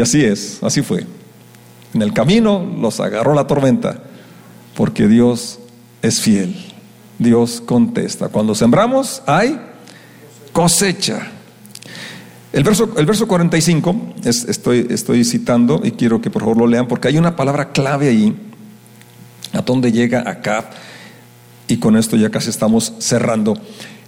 Y 0.00 0.02
así 0.02 0.24
es, 0.24 0.62
así 0.62 0.80
fue. 0.80 1.04
En 1.92 2.00
el 2.00 2.14
camino 2.14 2.66
los 2.80 3.00
agarró 3.00 3.34
la 3.34 3.46
tormenta, 3.46 4.02
porque 4.74 5.06
Dios 5.06 5.58
es 6.00 6.22
fiel. 6.22 6.56
Dios 7.18 7.62
contesta. 7.66 8.28
Cuando 8.28 8.54
sembramos 8.54 9.22
hay 9.26 9.60
cosecha. 10.54 11.30
El 12.50 12.64
verso, 12.64 12.88
el 12.96 13.04
verso 13.04 13.28
45, 13.28 14.14
estoy, 14.24 14.86
estoy 14.88 15.22
citando 15.22 15.82
y 15.84 15.90
quiero 15.90 16.22
que 16.22 16.30
por 16.30 16.40
favor 16.40 16.56
lo 16.56 16.66
lean 16.66 16.88
porque 16.88 17.08
hay 17.08 17.18
una 17.18 17.36
palabra 17.36 17.70
clave 17.70 18.08
ahí, 18.08 18.34
a 19.52 19.60
donde 19.60 19.92
llega 19.92 20.26
acá, 20.26 20.70
y 21.68 21.76
con 21.76 21.98
esto 21.98 22.16
ya 22.16 22.30
casi 22.30 22.48
estamos 22.48 22.94
cerrando. 23.00 23.58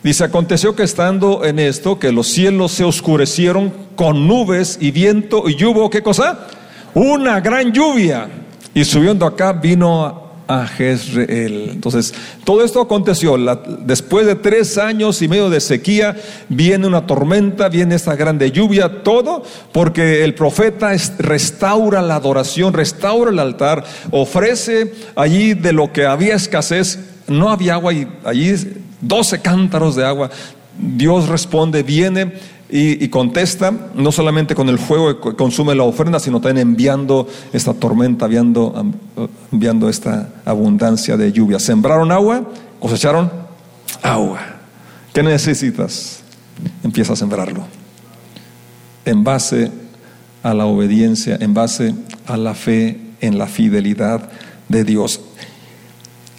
Dice, 0.03 0.25
aconteció 0.25 0.75
que 0.75 0.83
estando 0.83 1.45
en 1.45 1.61
esto, 1.61 1.99
que 1.99 2.11
los 2.11 2.27
cielos 2.27 2.73
se 2.73 2.83
oscurecieron 2.83 3.73
con 3.95 4.27
nubes 4.27 4.79
y 4.81 4.91
viento 4.91 5.49
y 5.49 5.65
hubo, 5.65 5.89
¿qué 5.91 6.03
cosa? 6.03 6.49
Una 6.95 7.41
gran 7.41 7.73
lluvia. 7.73 8.29
Y 8.75 8.85
subiendo 8.85 9.27
acá 9.27 9.53
vino 9.53 10.23
a 10.49 10.67
Jezreel. 10.67 11.71
Entonces, 11.71 12.13
todo 12.45 12.65
esto 12.65 12.81
aconteció. 12.81 13.37
después 13.81 14.27
de 14.27 14.35
tres 14.35 14.77
años 14.77 15.23
y 15.23 15.29
medio 15.29 15.51
de 15.51 15.61
sequía, 15.61 16.17
viene 16.49 16.87
una 16.87 17.07
tormenta, 17.07 17.69
viene 17.69 17.95
esta 17.95 18.17
grande 18.17 18.51
lluvia, 18.51 19.03
todo 19.03 19.45
porque 19.73 20.25
el 20.25 20.35
profeta 20.35 20.93
restaura 21.19 22.03
la 22.03 22.17
adoración, 22.17 22.73
restaura 22.73 23.31
el 23.31 23.39
altar, 23.39 23.85
ofrece 24.11 24.93
allí 25.15 25.55
de 25.55 25.73
lo 25.73 25.93
que 25.93 26.07
había 26.07 26.35
escasez, 26.35 26.99
no 27.29 27.51
había 27.51 27.75
agua 27.75 27.93
y 27.93 28.09
allí 28.25 28.55
12 29.03 29.41
cántaros 29.41 29.95
de 29.95 30.07
agua. 30.07 30.31
Dios 30.79 31.29
responde, 31.29 31.83
viene 31.83 32.33
y, 32.75 33.07
contesta, 33.09 33.71
no 33.95 34.11
solamente 34.11 34.55
con 34.55 34.71
el 34.71 34.79
fuego 34.79 35.21
que 35.21 35.37
consume 35.37 35.75
la 35.75 35.83
ofrenda, 35.83 36.19
sino 36.19 36.41
también 36.41 36.69
enviando 36.69 37.29
esta 37.53 37.75
tormenta, 37.75 38.25
enviando, 38.25 38.87
enviando 39.53 39.91
esta 39.91 40.31
abundancia 40.47 41.19
de 41.19 41.31
lluvia. 41.31 41.59
Sembraron 41.59 42.11
agua, 42.11 42.49
cosecharon 42.81 43.31
agua. 44.03 44.41
¿Qué 45.13 45.23
necesitas? 45.23 46.23
Empieza 46.83 47.13
a 47.13 47.17
sembrarlo. 47.17 47.65
En 49.05 49.23
base 49.23 49.71
a 50.43 50.55
la 50.55 50.65
obediencia, 50.65 51.37
en 51.41 51.53
base 51.53 51.95
a 52.27 52.39
la 52.39 52.55
fe, 52.55 52.99
en 53.21 53.37
la 53.37 53.49
fidelidad 53.49 54.31
de 54.69 54.85
Dios. 54.85 55.21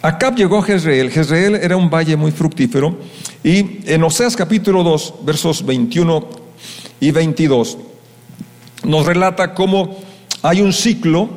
Acab 0.04 0.36
llegó 0.36 0.58
a 0.58 0.62
Jezreel. 0.62 1.10
Jezreel 1.10 1.54
era 1.54 1.78
un 1.78 1.88
valle 1.88 2.14
muy 2.14 2.30
fructífero. 2.30 2.94
Y 3.42 3.80
en 3.90 4.02
Oseas 4.02 4.36
capítulo 4.36 4.82
2, 4.82 5.14
versos 5.24 5.64
21 5.64 6.28
y 7.00 7.10
22, 7.10 7.78
nos 8.84 9.06
relata 9.06 9.54
cómo 9.54 9.96
hay 10.42 10.60
un 10.60 10.74
ciclo 10.74 11.30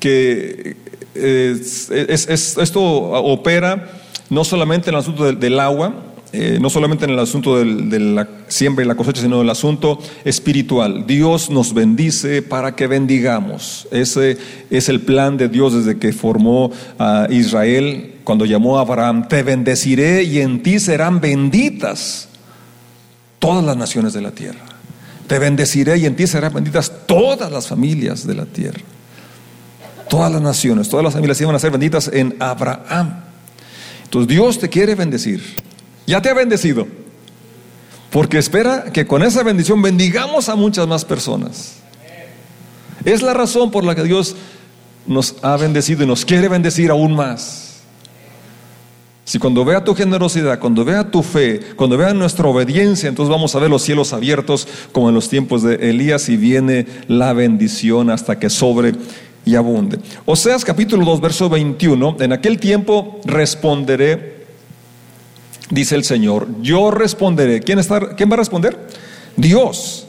que 0.00 0.74
esto 1.14 2.82
opera 2.82 3.90
no 4.30 4.42
solamente 4.42 4.88
en 4.88 4.94
el 4.94 5.00
asunto 5.00 5.30
del 5.30 5.60
agua, 5.60 5.92
eh, 6.32 6.58
no 6.62 6.70
solamente 6.70 7.04
en 7.04 7.10
el 7.10 7.18
asunto 7.18 7.62
de 7.62 8.00
la 8.00 8.26
siembra 8.48 8.84
y 8.84 8.88
la 8.88 8.94
cosecha, 8.94 9.20
sino 9.20 9.36
en 9.36 9.42
el 9.42 9.50
asunto 9.50 9.98
espiritual. 10.24 11.06
Dios 11.06 11.50
nos 11.50 11.74
bendice 11.74 12.40
para 12.40 12.74
que 12.74 12.86
bendigamos. 12.86 13.86
Ese 13.90 14.38
es 14.70 14.88
el 14.88 15.02
plan 15.02 15.36
de 15.36 15.50
Dios 15.50 15.74
desde 15.74 15.98
que 15.98 16.14
formó 16.14 16.72
a 16.98 17.28
Israel, 17.30 18.13
cuando 18.24 18.46
llamó 18.46 18.78
a 18.78 18.80
Abraham, 18.80 19.28
te 19.28 19.42
bendeciré 19.42 20.22
y 20.22 20.40
en 20.40 20.62
ti 20.62 20.80
serán 20.80 21.20
benditas 21.20 22.28
todas 23.38 23.62
las 23.62 23.76
naciones 23.76 24.14
de 24.14 24.22
la 24.22 24.30
tierra. 24.30 24.64
Te 25.26 25.38
bendeciré 25.38 25.98
y 25.98 26.06
en 26.06 26.16
ti 26.16 26.26
serán 26.26 26.54
benditas 26.54 26.90
todas 27.06 27.52
las 27.52 27.68
familias 27.68 28.26
de 28.26 28.34
la 28.34 28.46
tierra. 28.46 28.80
Todas 30.08 30.32
las 30.32 30.40
naciones, 30.40 30.88
todas 30.88 31.04
las 31.04 31.12
familias 31.12 31.40
iban 31.40 31.54
a 31.54 31.58
ser 31.58 31.70
benditas 31.70 32.08
en 32.12 32.36
Abraham. 32.40 33.20
Entonces 34.04 34.28
Dios 34.28 34.58
te 34.58 34.70
quiere 34.70 34.94
bendecir. 34.94 35.42
Ya 36.06 36.22
te 36.22 36.30
ha 36.30 36.34
bendecido. 36.34 36.86
Porque 38.10 38.38
espera 38.38 38.84
que 38.92 39.06
con 39.06 39.22
esa 39.22 39.42
bendición 39.42 39.82
bendigamos 39.82 40.48
a 40.48 40.54
muchas 40.54 40.86
más 40.86 41.04
personas. 41.04 41.74
Es 43.04 43.22
la 43.22 43.34
razón 43.34 43.70
por 43.70 43.84
la 43.84 43.94
que 43.94 44.04
Dios 44.04 44.36
nos 45.06 45.36
ha 45.42 45.56
bendecido 45.56 46.04
y 46.04 46.06
nos 46.06 46.24
quiere 46.24 46.48
bendecir 46.48 46.90
aún 46.90 47.14
más. 47.14 47.63
Si 49.24 49.38
cuando 49.38 49.64
vea 49.64 49.82
tu 49.82 49.94
generosidad, 49.94 50.58
cuando 50.58 50.84
vea 50.84 51.10
tu 51.10 51.22
fe, 51.22 51.60
cuando 51.76 51.96
vea 51.96 52.12
nuestra 52.12 52.46
obediencia, 52.46 53.08
entonces 53.08 53.30
vamos 53.30 53.54
a 53.54 53.58
ver 53.58 53.70
los 53.70 53.82
cielos 53.82 54.12
abiertos 54.12 54.68
como 54.92 55.08
en 55.08 55.14
los 55.14 55.28
tiempos 55.28 55.62
de 55.62 55.76
Elías 55.90 56.28
y 56.28 56.36
viene 56.36 56.86
la 57.08 57.32
bendición 57.32 58.10
hasta 58.10 58.38
que 58.38 58.50
sobre 58.50 58.92
y 59.46 59.54
abunde. 59.54 59.98
Oseas 60.26 60.64
capítulo 60.64 61.04
2, 61.06 61.20
verso 61.20 61.48
21, 61.48 62.16
en 62.20 62.32
aquel 62.32 62.58
tiempo 62.58 63.20
responderé 63.24 64.34
dice 65.70 65.94
el 65.94 66.04
Señor, 66.04 66.48
yo 66.60 66.90
responderé. 66.90 67.60
¿Quién, 67.60 67.78
está, 67.78 68.14
¿Quién 68.14 68.30
va 68.30 68.34
a 68.34 68.38
responder? 68.38 68.78
Dios 69.36 70.06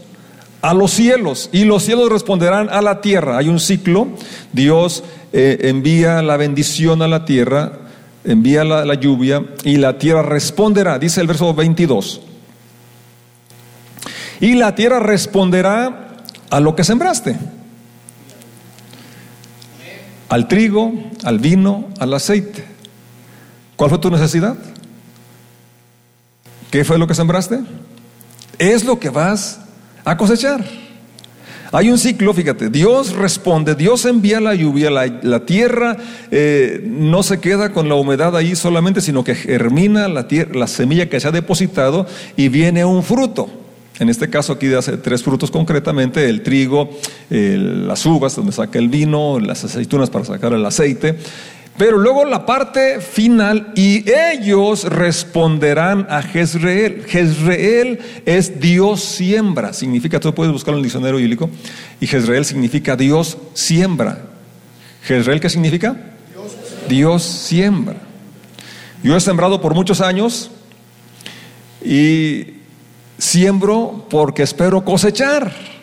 a 0.62 0.74
los 0.74 0.92
cielos 0.92 1.50
y 1.52 1.64
los 1.64 1.84
cielos 1.84 2.10
responderán 2.10 2.70
a 2.70 2.82
la 2.82 3.02
tierra. 3.02 3.38
Hay 3.38 3.50
un 3.50 3.60
ciclo, 3.60 4.08
Dios 4.52 5.04
eh, 5.34 5.58
envía 5.64 6.22
la 6.22 6.38
bendición 6.38 7.02
a 7.02 7.08
la 7.08 7.26
tierra, 7.26 7.80
envía 8.26 8.64
la, 8.64 8.86
la 8.86 8.96
lluvia 8.96 9.44
y 9.64 9.78
la 9.78 9.98
tierra 9.98 10.22
responderá, 10.22 11.00
dice 11.00 11.22
el 11.22 11.28
verso 11.28 11.54
22. 11.54 12.22
Y 14.40 14.56
la 14.56 14.76
tierra 14.76 15.00
responderá 15.00 16.16
a 16.50 16.60
lo 16.60 16.76
que 16.76 16.84
sembraste. 16.84 17.38
Al 20.30 20.48
trigo, 20.48 20.92
al 21.24 21.40
vino, 21.40 21.90
al 22.00 22.14
aceite. 22.14 22.66
¿Cuál 23.76 23.90
fue 23.90 24.00
tu 24.00 24.10
necesidad? 24.10 24.56
¿Qué 26.72 26.84
fue 26.84 26.98
lo 26.98 27.08
que 27.08 27.16
sembraste? 27.16 27.60
Es 28.58 28.84
lo 28.84 29.00
que 29.00 29.10
vas 29.10 29.60
a 30.04 30.18
cosechar. 30.18 30.66
Hay 31.72 31.90
un 31.90 31.98
ciclo, 31.98 32.34
fíjate, 32.34 32.70
Dios 32.70 33.16
responde, 33.16 33.76
Dios 33.76 34.06
envía 34.06 34.40
la 34.40 34.56
lluvia, 34.56 34.90
la, 34.90 35.46
tierra 35.46 35.98
eh, 36.32 36.82
no 36.86 37.24
se 37.24 37.40
queda 37.40 37.72
con 37.74 37.90
la 37.90 37.96
humedad 37.96 38.36
ahí 38.38 38.56
solamente, 38.56 39.02
sino 39.02 39.24
que 39.24 39.36
germina 39.36 40.08
la, 40.08 40.28
la 40.54 40.68
semilla 40.68 41.10
que 41.10 41.20
se 41.20 41.28
ha 41.28 41.32
depositado 41.32 42.06
y 42.38 42.50
viene 42.50 42.86
un 42.86 43.04
fruto. 43.04 43.50
En 44.00 44.10
este 44.10 44.30
caso 44.30 44.54
aquí 44.54 44.74
hace 44.74 44.98
tres 44.98 45.24
frutos 45.24 45.52
concretamente, 45.52 46.28
el 46.28 46.42
trigo, 46.44 46.90
las 47.30 48.06
uvas 48.06 48.36
donde 48.36 48.52
saca 48.52 48.78
el 48.78 48.90
vino, 48.90 49.40
las 49.40 49.64
aceitunas 49.64 50.10
para 50.10 50.26
sacar 50.26 50.54
el 50.54 50.66
aceite. 50.66 51.18
Pero 51.78 51.98
luego 51.98 52.24
la 52.24 52.46
parte 52.46 53.02
final, 53.02 53.74
y 53.76 54.06
ellos 54.10 54.86
responderán 54.86 56.08
a 56.10 56.22
Jezreel. 56.22 57.04
Jezreel 57.06 58.00
es 58.26 58.62
Dios 58.62 59.04
siembra, 59.04 59.74
significa, 59.74 60.20
tú 60.20 60.34
puedes 60.34 60.54
buscarlo 60.54 60.78
en 60.78 60.80
el 60.80 60.84
diccionario 60.86 61.18
bíblico, 61.18 61.50
y 62.00 62.08
Jezreel 62.08 62.46
significa 62.46 62.96
Dios 62.96 63.38
siembra. 63.54 64.22
¿Jezreel 65.04 65.42
qué 65.42 65.50
significa? 65.50 65.98
Dios 66.88 67.24
siembra. 67.24 67.98
Yo 69.04 69.16
he 69.16 69.20
sembrado 69.20 69.60
por 69.60 69.76
muchos 69.76 70.00
años 70.00 70.52
y 71.84 72.54
siembro 73.18 74.08
porque 74.10 74.44
espero 74.44 74.84
cosechar. 74.86 75.75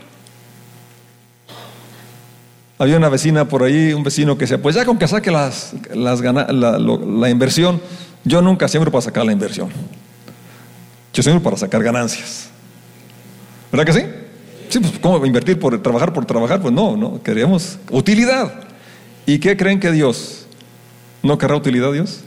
Había 2.79 2.97
una 2.97 3.09
vecina 3.09 3.47
por 3.49 3.63
ahí, 3.63 3.93
un 3.93 4.03
vecino 4.03 4.37
que 4.37 4.43
decía, 4.43 4.61
pues 4.61 4.75
ya 4.75 4.85
con 4.85 4.99
que 4.99 5.07
saque 5.07 5.31
las, 5.31 5.75
las 5.95 6.21
la, 6.21 7.31
inversión, 7.31 7.81
yo 8.25 8.43
nunca 8.43 8.67
siembro 8.69 8.91
para 8.91 9.03
sacar 9.03 9.25
la 9.25 9.33
inversión. 9.33 9.71
Yo 11.13 11.23
siembro 11.23 11.43
para 11.43 11.57
sacar 11.57 11.83
ganancias. 11.83 12.49
¿Verdad 13.71 13.87
que 13.87 13.93
sí? 13.93 14.07
Sí, 14.69 14.81
pues 14.81 14.99
¿cómo 15.01 15.25
invertir 15.25 15.59
por 15.59 15.81
trabajar 15.83 16.13
por 16.13 16.25
trabajar? 16.25 16.61
Pues 16.61 16.73
no, 16.73 16.97
no, 16.97 17.23
queríamos 17.23 17.79
utilidad. 17.91 18.53
¿Y 19.27 19.39
qué 19.39 19.57
creen 19.57 19.79
que 19.79 19.93
Dios? 19.93 20.47
¿No 21.23 21.39
querrá 21.39 21.57
utilidad 21.57 21.93
Dios? 21.93 22.21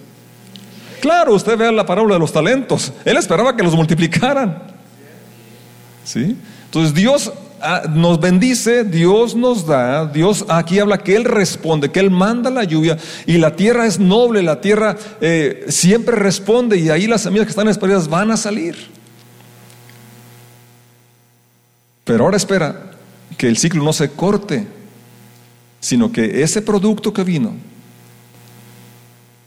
Claro, 1.02 1.34
usted 1.34 1.58
vea 1.58 1.72
la 1.72 1.86
parábola 1.86 2.16
de 2.16 2.20
los 2.20 2.32
talentos. 2.32 2.94
Él 3.04 3.18
esperaba 3.18 3.56
que 3.56 3.64
los 3.64 3.76
multiplicaran. 3.76 4.64
¿Sí? 6.04 6.38
Entonces 6.66 6.94
Dios 6.94 7.32
nos 7.94 8.20
bendice, 8.20 8.84
Dios 8.84 9.36
nos 9.36 9.66
da, 9.66 10.06
Dios 10.06 10.46
aquí 10.50 10.80
habla 10.80 10.98
que 10.98 11.16
Él 11.16 11.26
responde, 11.26 11.92
que 11.92 12.00
Él 12.00 12.12
manda 12.12 12.50
la 12.50 12.64
lluvia 12.64 12.98
y 13.26 13.38
la 13.38 13.56
tierra 13.56 13.86
es 13.86 14.00
noble, 14.00 14.44
la 14.44 14.62
tierra 14.62 14.96
eh, 15.22 15.66
siempre 15.70 16.16
responde 16.16 16.78
y 16.78 16.90
ahí 16.90 17.08
las 17.08 17.22
semillas 17.22 17.46
que 17.46 17.52
están 17.52 17.68
esperadas 17.68 18.08
van 18.08 18.32
a 18.32 18.38
salir. 18.38 18.76
Pero 22.04 22.26
ahora 22.26 22.38
espera 22.38 22.92
que 23.38 23.48
el 23.48 23.58
ciclo 23.58 23.84
no 23.84 23.94
se 23.94 24.12
corte, 24.12 24.68
sino 25.80 26.12
que 26.12 26.44
ese 26.44 26.62
producto 26.62 27.12
que 27.14 27.24
vino, 27.24 27.54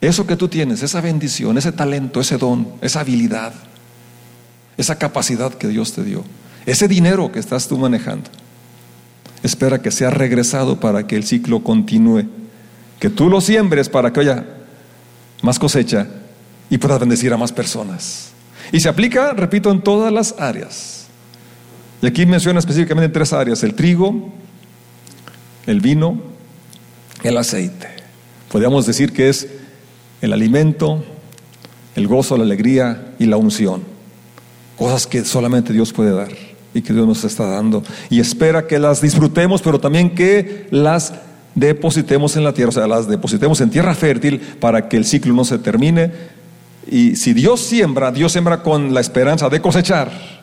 eso 0.00 0.26
que 0.26 0.36
tú 0.36 0.48
tienes, 0.48 0.82
esa 0.82 1.00
bendición, 1.00 1.58
ese 1.58 1.72
talento, 1.72 2.20
ese 2.20 2.36
don, 2.36 2.68
esa 2.80 3.00
habilidad, 3.00 3.52
esa 4.76 4.98
capacidad 4.98 5.52
que 5.54 5.68
Dios 5.68 5.92
te 5.92 6.04
dio, 6.04 6.24
ese 6.68 6.86
dinero 6.86 7.32
que 7.32 7.38
estás 7.38 7.66
tú 7.66 7.78
manejando, 7.78 8.28
espera 9.42 9.80
que 9.80 9.90
sea 9.90 10.10
regresado 10.10 10.78
para 10.78 11.06
que 11.06 11.16
el 11.16 11.24
ciclo 11.24 11.64
continúe. 11.64 12.24
Que 13.00 13.08
tú 13.08 13.30
lo 13.30 13.40
siembres 13.40 13.88
para 13.88 14.12
que 14.12 14.20
haya 14.20 14.44
más 15.40 15.58
cosecha 15.58 16.06
y 16.68 16.76
puedas 16.76 17.00
bendecir 17.00 17.32
a 17.32 17.38
más 17.38 17.52
personas. 17.52 18.32
Y 18.70 18.80
se 18.80 18.90
aplica, 18.90 19.32
repito, 19.32 19.70
en 19.70 19.80
todas 19.80 20.12
las 20.12 20.34
áreas. 20.38 21.06
Y 22.02 22.06
aquí 22.06 22.26
menciona 22.26 22.58
específicamente 22.58 23.08
tres 23.08 23.32
áreas, 23.32 23.62
el 23.62 23.72
trigo, 23.72 24.30
el 25.64 25.80
vino, 25.80 26.20
el 27.22 27.38
aceite. 27.38 27.88
Podríamos 28.52 28.84
decir 28.84 29.14
que 29.14 29.30
es 29.30 29.48
el 30.20 30.34
alimento, 30.34 31.02
el 31.96 32.06
gozo, 32.08 32.36
la 32.36 32.44
alegría 32.44 33.14
y 33.18 33.24
la 33.24 33.38
unción. 33.38 33.84
Cosas 34.76 35.06
que 35.06 35.24
solamente 35.24 35.72
Dios 35.72 35.94
puede 35.94 36.12
dar 36.12 36.47
y 36.74 36.82
que 36.82 36.92
Dios 36.92 37.06
nos 37.06 37.24
está 37.24 37.46
dando. 37.46 37.82
Y 38.10 38.20
espera 38.20 38.66
que 38.66 38.78
las 38.78 39.00
disfrutemos, 39.00 39.62
pero 39.62 39.78
también 39.80 40.14
que 40.14 40.66
las 40.70 41.12
depositemos 41.54 42.36
en 42.36 42.44
la 42.44 42.52
tierra, 42.52 42.68
o 42.68 42.72
sea, 42.72 42.86
las 42.86 43.08
depositemos 43.08 43.60
en 43.60 43.70
tierra 43.70 43.94
fértil 43.94 44.40
para 44.60 44.88
que 44.88 44.96
el 44.96 45.04
ciclo 45.04 45.34
no 45.34 45.44
se 45.44 45.58
termine. 45.58 46.12
Y 46.90 47.16
si 47.16 47.34
Dios 47.34 47.60
siembra, 47.60 48.12
Dios 48.12 48.32
siembra 48.32 48.62
con 48.62 48.94
la 48.94 49.00
esperanza 49.00 49.48
de 49.48 49.60
cosechar. 49.60 50.37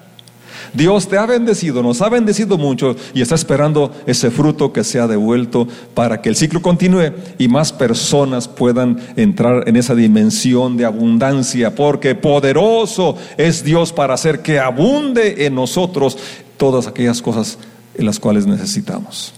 Dios 0.74 1.08
te 1.08 1.18
ha 1.18 1.26
bendecido, 1.26 1.82
nos 1.84 2.02
ha 2.02 2.10
bendecido 2.10 2.58
mucho 2.58 2.96
y 3.14 3.22
está 3.22 3.36
esperando 3.36 3.92
ese 4.06 4.32
fruto 4.32 4.74
que 4.74 4.84
sea 4.84 5.08
devuelto 5.08 5.68
para 5.94 6.22
que 6.22 6.30
el 6.30 6.36
ciclo 6.36 6.62
continúe 6.62 7.14
y 7.38 7.48
más 7.48 7.72
personas 7.74 8.48
puedan 8.48 9.00
entrar 9.16 9.68
en 9.68 9.76
esa 9.76 9.96
dimensión 9.96 10.78
de 10.78 10.86
abundancia, 10.86 11.76
porque 11.76 12.16
poderoso 12.16 13.18
es 13.38 13.64
Dios 13.64 13.94
para 13.94 14.14
hacer 14.14 14.42
que 14.42 14.60
abunde 14.60 15.46
en 15.46 15.56
nosotros 15.56 16.18
todas 16.58 16.88
aquellas 16.88 17.22
cosas 17.22 17.58
en 17.96 18.06
las 18.06 18.20
cuales 18.20 18.46
necesitamos. 18.46 19.34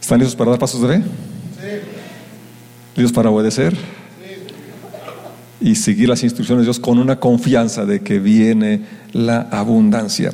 ¿Están 0.00 0.20
listos 0.20 0.36
para 0.36 0.50
dar 0.50 0.60
pasos 0.60 0.80
de 0.82 0.88
fe? 0.88 1.04
¿Listos 2.94 3.12
para 3.12 3.30
obedecer? 3.30 3.76
Y 5.60 5.74
seguir 5.74 6.08
las 6.08 6.22
instrucciones 6.22 6.62
de 6.62 6.66
Dios 6.66 6.80
con 6.80 6.98
una 6.98 7.18
confianza 7.18 7.84
de 7.84 8.00
que 8.00 8.18
viene 8.18 8.80
la 9.12 9.48
abundancia. 9.50 10.32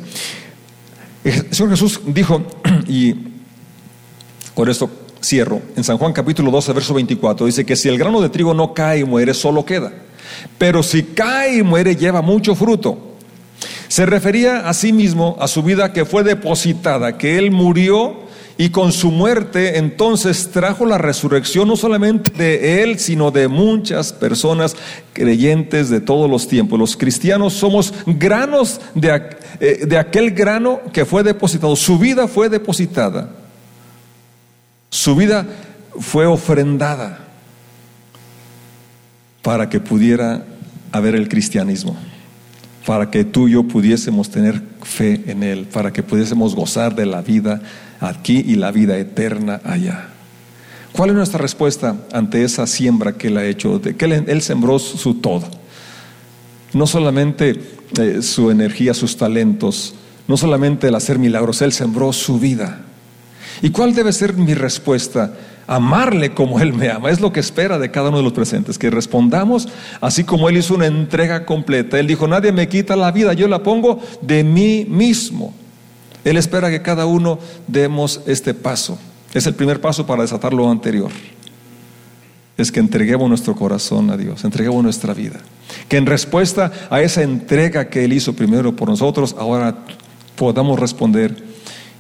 El 1.24 1.54
Señor 1.54 1.70
Jesús 1.70 2.00
dijo, 2.06 2.44
y 2.88 3.14
con 4.54 4.68
esto 4.68 4.90
cierro, 5.22 5.62
en 5.76 5.84
San 5.84 5.98
Juan 5.98 6.12
capítulo 6.12 6.50
12, 6.50 6.72
verso 6.72 6.94
24, 6.94 7.46
dice 7.46 7.64
que 7.64 7.76
si 7.76 7.88
el 7.88 7.98
grano 7.98 8.20
de 8.20 8.28
trigo 8.28 8.54
no 8.54 8.74
cae 8.74 9.00
y 9.00 9.04
muere, 9.04 9.34
solo 9.34 9.64
queda. 9.64 9.92
Pero 10.58 10.82
si 10.82 11.02
cae 11.02 11.58
y 11.58 11.62
muere, 11.62 11.96
lleva 11.96 12.22
mucho 12.22 12.54
fruto. 12.54 13.12
Se 13.88 14.06
refería 14.06 14.68
a 14.68 14.74
sí 14.74 14.92
mismo, 14.92 15.36
a 15.38 15.46
su 15.46 15.62
vida 15.62 15.92
que 15.92 16.04
fue 16.04 16.24
depositada, 16.24 17.18
que 17.18 17.38
Él 17.38 17.50
murió 17.50 18.22
y 18.58 18.70
con 18.70 18.92
su 18.92 19.10
muerte 19.10 19.78
entonces 19.78 20.50
trajo 20.50 20.86
la 20.86 20.98
resurrección 20.98 21.68
no 21.68 21.76
solamente 21.76 22.30
de 22.30 22.82
él, 22.82 22.98
sino 22.98 23.30
de 23.30 23.48
muchas 23.48 24.12
personas 24.12 24.76
creyentes 25.12 25.88
de 25.88 26.00
todos 26.00 26.30
los 26.30 26.48
tiempos. 26.48 26.78
Los 26.78 26.96
cristianos 26.96 27.54
somos 27.54 27.94
granos 28.06 28.80
de, 28.94 29.22
eh, 29.60 29.86
de 29.86 29.98
aquel 29.98 30.32
grano 30.32 30.80
que 30.92 31.04
fue 31.04 31.22
depositado. 31.22 31.76
Su 31.76 31.98
vida 31.98 32.28
fue 32.28 32.48
depositada. 32.48 33.30
Su 34.90 35.16
vida 35.16 35.46
fue 35.98 36.26
ofrendada 36.26 37.20
para 39.40 39.68
que 39.68 39.80
pudiera 39.80 40.44
haber 40.92 41.14
el 41.14 41.28
cristianismo 41.28 41.96
para 42.86 43.10
que 43.10 43.24
tú 43.24 43.48
y 43.48 43.52
yo 43.52 43.64
pudiésemos 43.64 44.30
tener 44.30 44.62
fe 44.82 45.22
en 45.26 45.42
Él, 45.42 45.66
para 45.66 45.92
que 45.92 46.02
pudiésemos 46.02 46.54
gozar 46.54 46.94
de 46.94 47.06
la 47.06 47.22
vida 47.22 47.62
aquí 48.00 48.44
y 48.46 48.56
la 48.56 48.70
vida 48.72 48.98
eterna 48.98 49.60
allá. 49.64 50.08
¿Cuál 50.92 51.10
es 51.10 51.16
nuestra 51.16 51.38
respuesta 51.38 51.96
ante 52.12 52.44
esa 52.44 52.66
siembra 52.66 53.12
que 53.12 53.28
Él 53.28 53.38
ha 53.38 53.46
hecho? 53.46 53.78
De 53.78 53.96
que 53.96 54.04
él, 54.04 54.42
sembró 54.42 54.78
su 54.78 55.14
todo. 55.14 55.48
No 56.74 56.86
solamente 56.86 57.60
eh, 57.98 58.20
su 58.22 58.50
energía, 58.50 58.92
sus 58.94 59.16
talentos, 59.16 59.94
no 60.28 60.36
solamente 60.36 60.88
el 60.88 60.94
hacer 60.94 61.18
milagros, 61.18 61.62
Él 61.62 61.72
sembró 61.72 62.12
su 62.12 62.38
vida. 62.38 62.82
¿Y 63.62 63.70
cuál 63.70 63.94
debe 63.94 64.12
ser 64.12 64.34
mi 64.34 64.54
respuesta? 64.54 65.34
Amarle 65.74 66.34
como 66.34 66.60
Él 66.60 66.72
me 66.72 66.90
ama. 66.90 67.10
Es 67.10 67.20
lo 67.20 67.32
que 67.32 67.40
espera 67.40 67.78
de 67.78 67.90
cada 67.90 68.08
uno 68.08 68.18
de 68.18 68.24
los 68.24 68.32
presentes, 68.32 68.78
que 68.78 68.90
respondamos 68.90 69.68
así 70.00 70.24
como 70.24 70.48
Él 70.48 70.56
hizo 70.58 70.74
una 70.74 70.86
entrega 70.86 71.46
completa. 71.46 71.98
Él 71.98 72.06
dijo, 72.06 72.28
nadie 72.28 72.52
me 72.52 72.68
quita 72.68 72.94
la 72.96 73.10
vida, 73.10 73.32
yo 73.32 73.48
la 73.48 73.62
pongo 73.62 74.00
de 74.20 74.44
mí 74.44 74.86
mismo. 74.88 75.54
Él 76.24 76.36
espera 76.36 76.70
que 76.70 76.82
cada 76.82 77.06
uno 77.06 77.38
demos 77.66 78.20
este 78.26 78.54
paso. 78.54 78.98
Es 79.34 79.46
el 79.46 79.54
primer 79.54 79.80
paso 79.80 80.06
para 80.06 80.22
desatar 80.22 80.52
lo 80.52 80.70
anterior. 80.70 81.10
Es 82.56 82.70
que 82.70 82.80
entreguemos 82.80 83.28
nuestro 83.28 83.56
corazón 83.56 84.10
a 84.10 84.16
Dios, 84.16 84.44
entreguemos 84.44 84.82
nuestra 84.84 85.14
vida. 85.14 85.40
Que 85.88 85.96
en 85.96 86.06
respuesta 86.06 86.70
a 86.90 87.00
esa 87.00 87.22
entrega 87.22 87.88
que 87.88 88.04
Él 88.04 88.12
hizo 88.12 88.34
primero 88.34 88.76
por 88.76 88.88
nosotros, 88.88 89.34
ahora 89.38 89.84
podamos 90.36 90.78
responder 90.78 91.34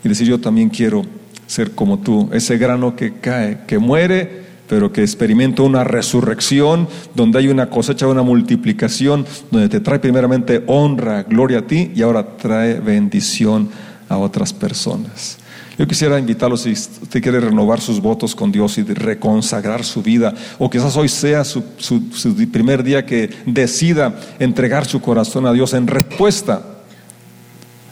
y 0.04 0.08
decir 0.08 0.28
yo 0.28 0.38
también 0.38 0.68
quiero 0.68 1.04
ser 1.46 1.72
como 1.72 1.98
tú, 1.98 2.30
ese 2.32 2.56
grano 2.56 2.96
que 2.96 3.14
cae, 3.14 3.60
que 3.66 3.78
muere, 3.78 4.42
pero 4.68 4.90
que 4.90 5.02
experimenta 5.02 5.62
una 5.62 5.84
resurrección, 5.84 6.88
donde 7.14 7.38
hay 7.38 7.48
una 7.48 7.68
cosecha, 7.68 8.06
una 8.06 8.22
multiplicación, 8.22 9.26
donde 9.50 9.68
te 9.68 9.80
trae 9.80 9.98
primeramente 9.98 10.62
honra, 10.66 11.24
gloria 11.24 11.58
a 11.58 11.66
ti 11.66 11.92
y 11.94 12.00
ahora 12.00 12.38
trae 12.38 12.80
bendición 12.80 13.68
a 14.08 14.16
otras 14.16 14.54
personas. 14.54 15.36
Yo 15.78 15.86
quisiera 15.86 16.18
invitarlo 16.18 16.56
si 16.56 16.72
usted 16.72 17.22
quiere 17.22 17.40
renovar 17.40 17.82
sus 17.82 18.00
votos 18.00 18.34
con 18.34 18.50
Dios 18.50 18.78
y 18.78 18.82
reconsagrar 18.82 19.84
su 19.84 20.02
vida, 20.02 20.32
o 20.58 20.70
quizás 20.70 20.96
hoy 20.96 21.10
sea 21.10 21.44
su, 21.44 21.62
su 21.78 22.50
primer 22.50 22.82
día 22.82 23.04
que 23.04 23.28
decida 23.44 24.18
entregar 24.38 24.86
su 24.86 25.02
corazón 25.02 25.44
a 25.44 25.52
Dios 25.52 25.74
en 25.74 25.86
respuesta 25.86 26.62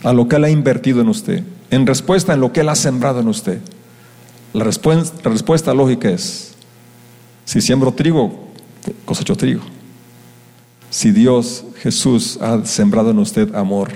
a 0.02 0.14
lo 0.14 0.28
que 0.28 0.36
Él 0.36 0.44
ha 0.44 0.50
invertido 0.50 1.02
en 1.02 1.08
usted 1.08 1.42
en 1.70 1.86
respuesta 1.86 2.34
en 2.34 2.40
lo 2.40 2.52
que 2.52 2.60
Él 2.60 2.68
ha 2.68 2.74
sembrado 2.74 3.20
en 3.20 3.28
usted. 3.28 3.60
La 4.52 4.64
respuesta, 4.64 5.72
lógica 5.74 6.10
es, 6.10 6.54
si 7.44 7.60
siembro 7.60 7.92
trigo, 7.92 8.48
cosecho 9.04 9.36
trigo. 9.36 9.62
Si 10.90 11.12
Dios, 11.12 11.64
Jesús, 11.76 12.38
ha 12.40 12.64
sembrado 12.64 13.10
en 13.12 13.18
usted 13.20 13.54
amor, 13.54 13.90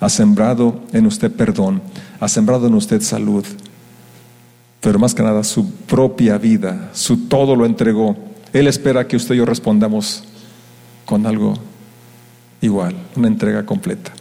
ha 0.00 0.08
sembrado 0.08 0.80
en 0.92 1.06
usted 1.06 1.30
perdón, 1.30 1.82
ha 2.20 2.28
sembrado 2.28 2.66
en 2.66 2.74
usted 2.74 3.02
salud, 3.02 3.44
pero 4.80 4.98
más 4.98 5.14
que 5.14 5.22
nada 5.22 5.44
su 5.44 5.70
propia 5.70 6.38
vida, 6.38 6.90
su 6.94 7.28
todo 7.28 7.54
lo 7.54 7.66
entregó. 7.66 8.16
Él 8.54 8.66
espera 8.66 9.06
que 9.06 9.16
usted 9.16 9.34
y 9.34 9.38
yo 9.38 9.44
respondamos 9.44 10.24
con 11.04 11.26
algo 11.26 11.54
igual, 12.62 12.94
una 13.14 13.28
entrega 13.28 13.66
completa. 13.66 14.12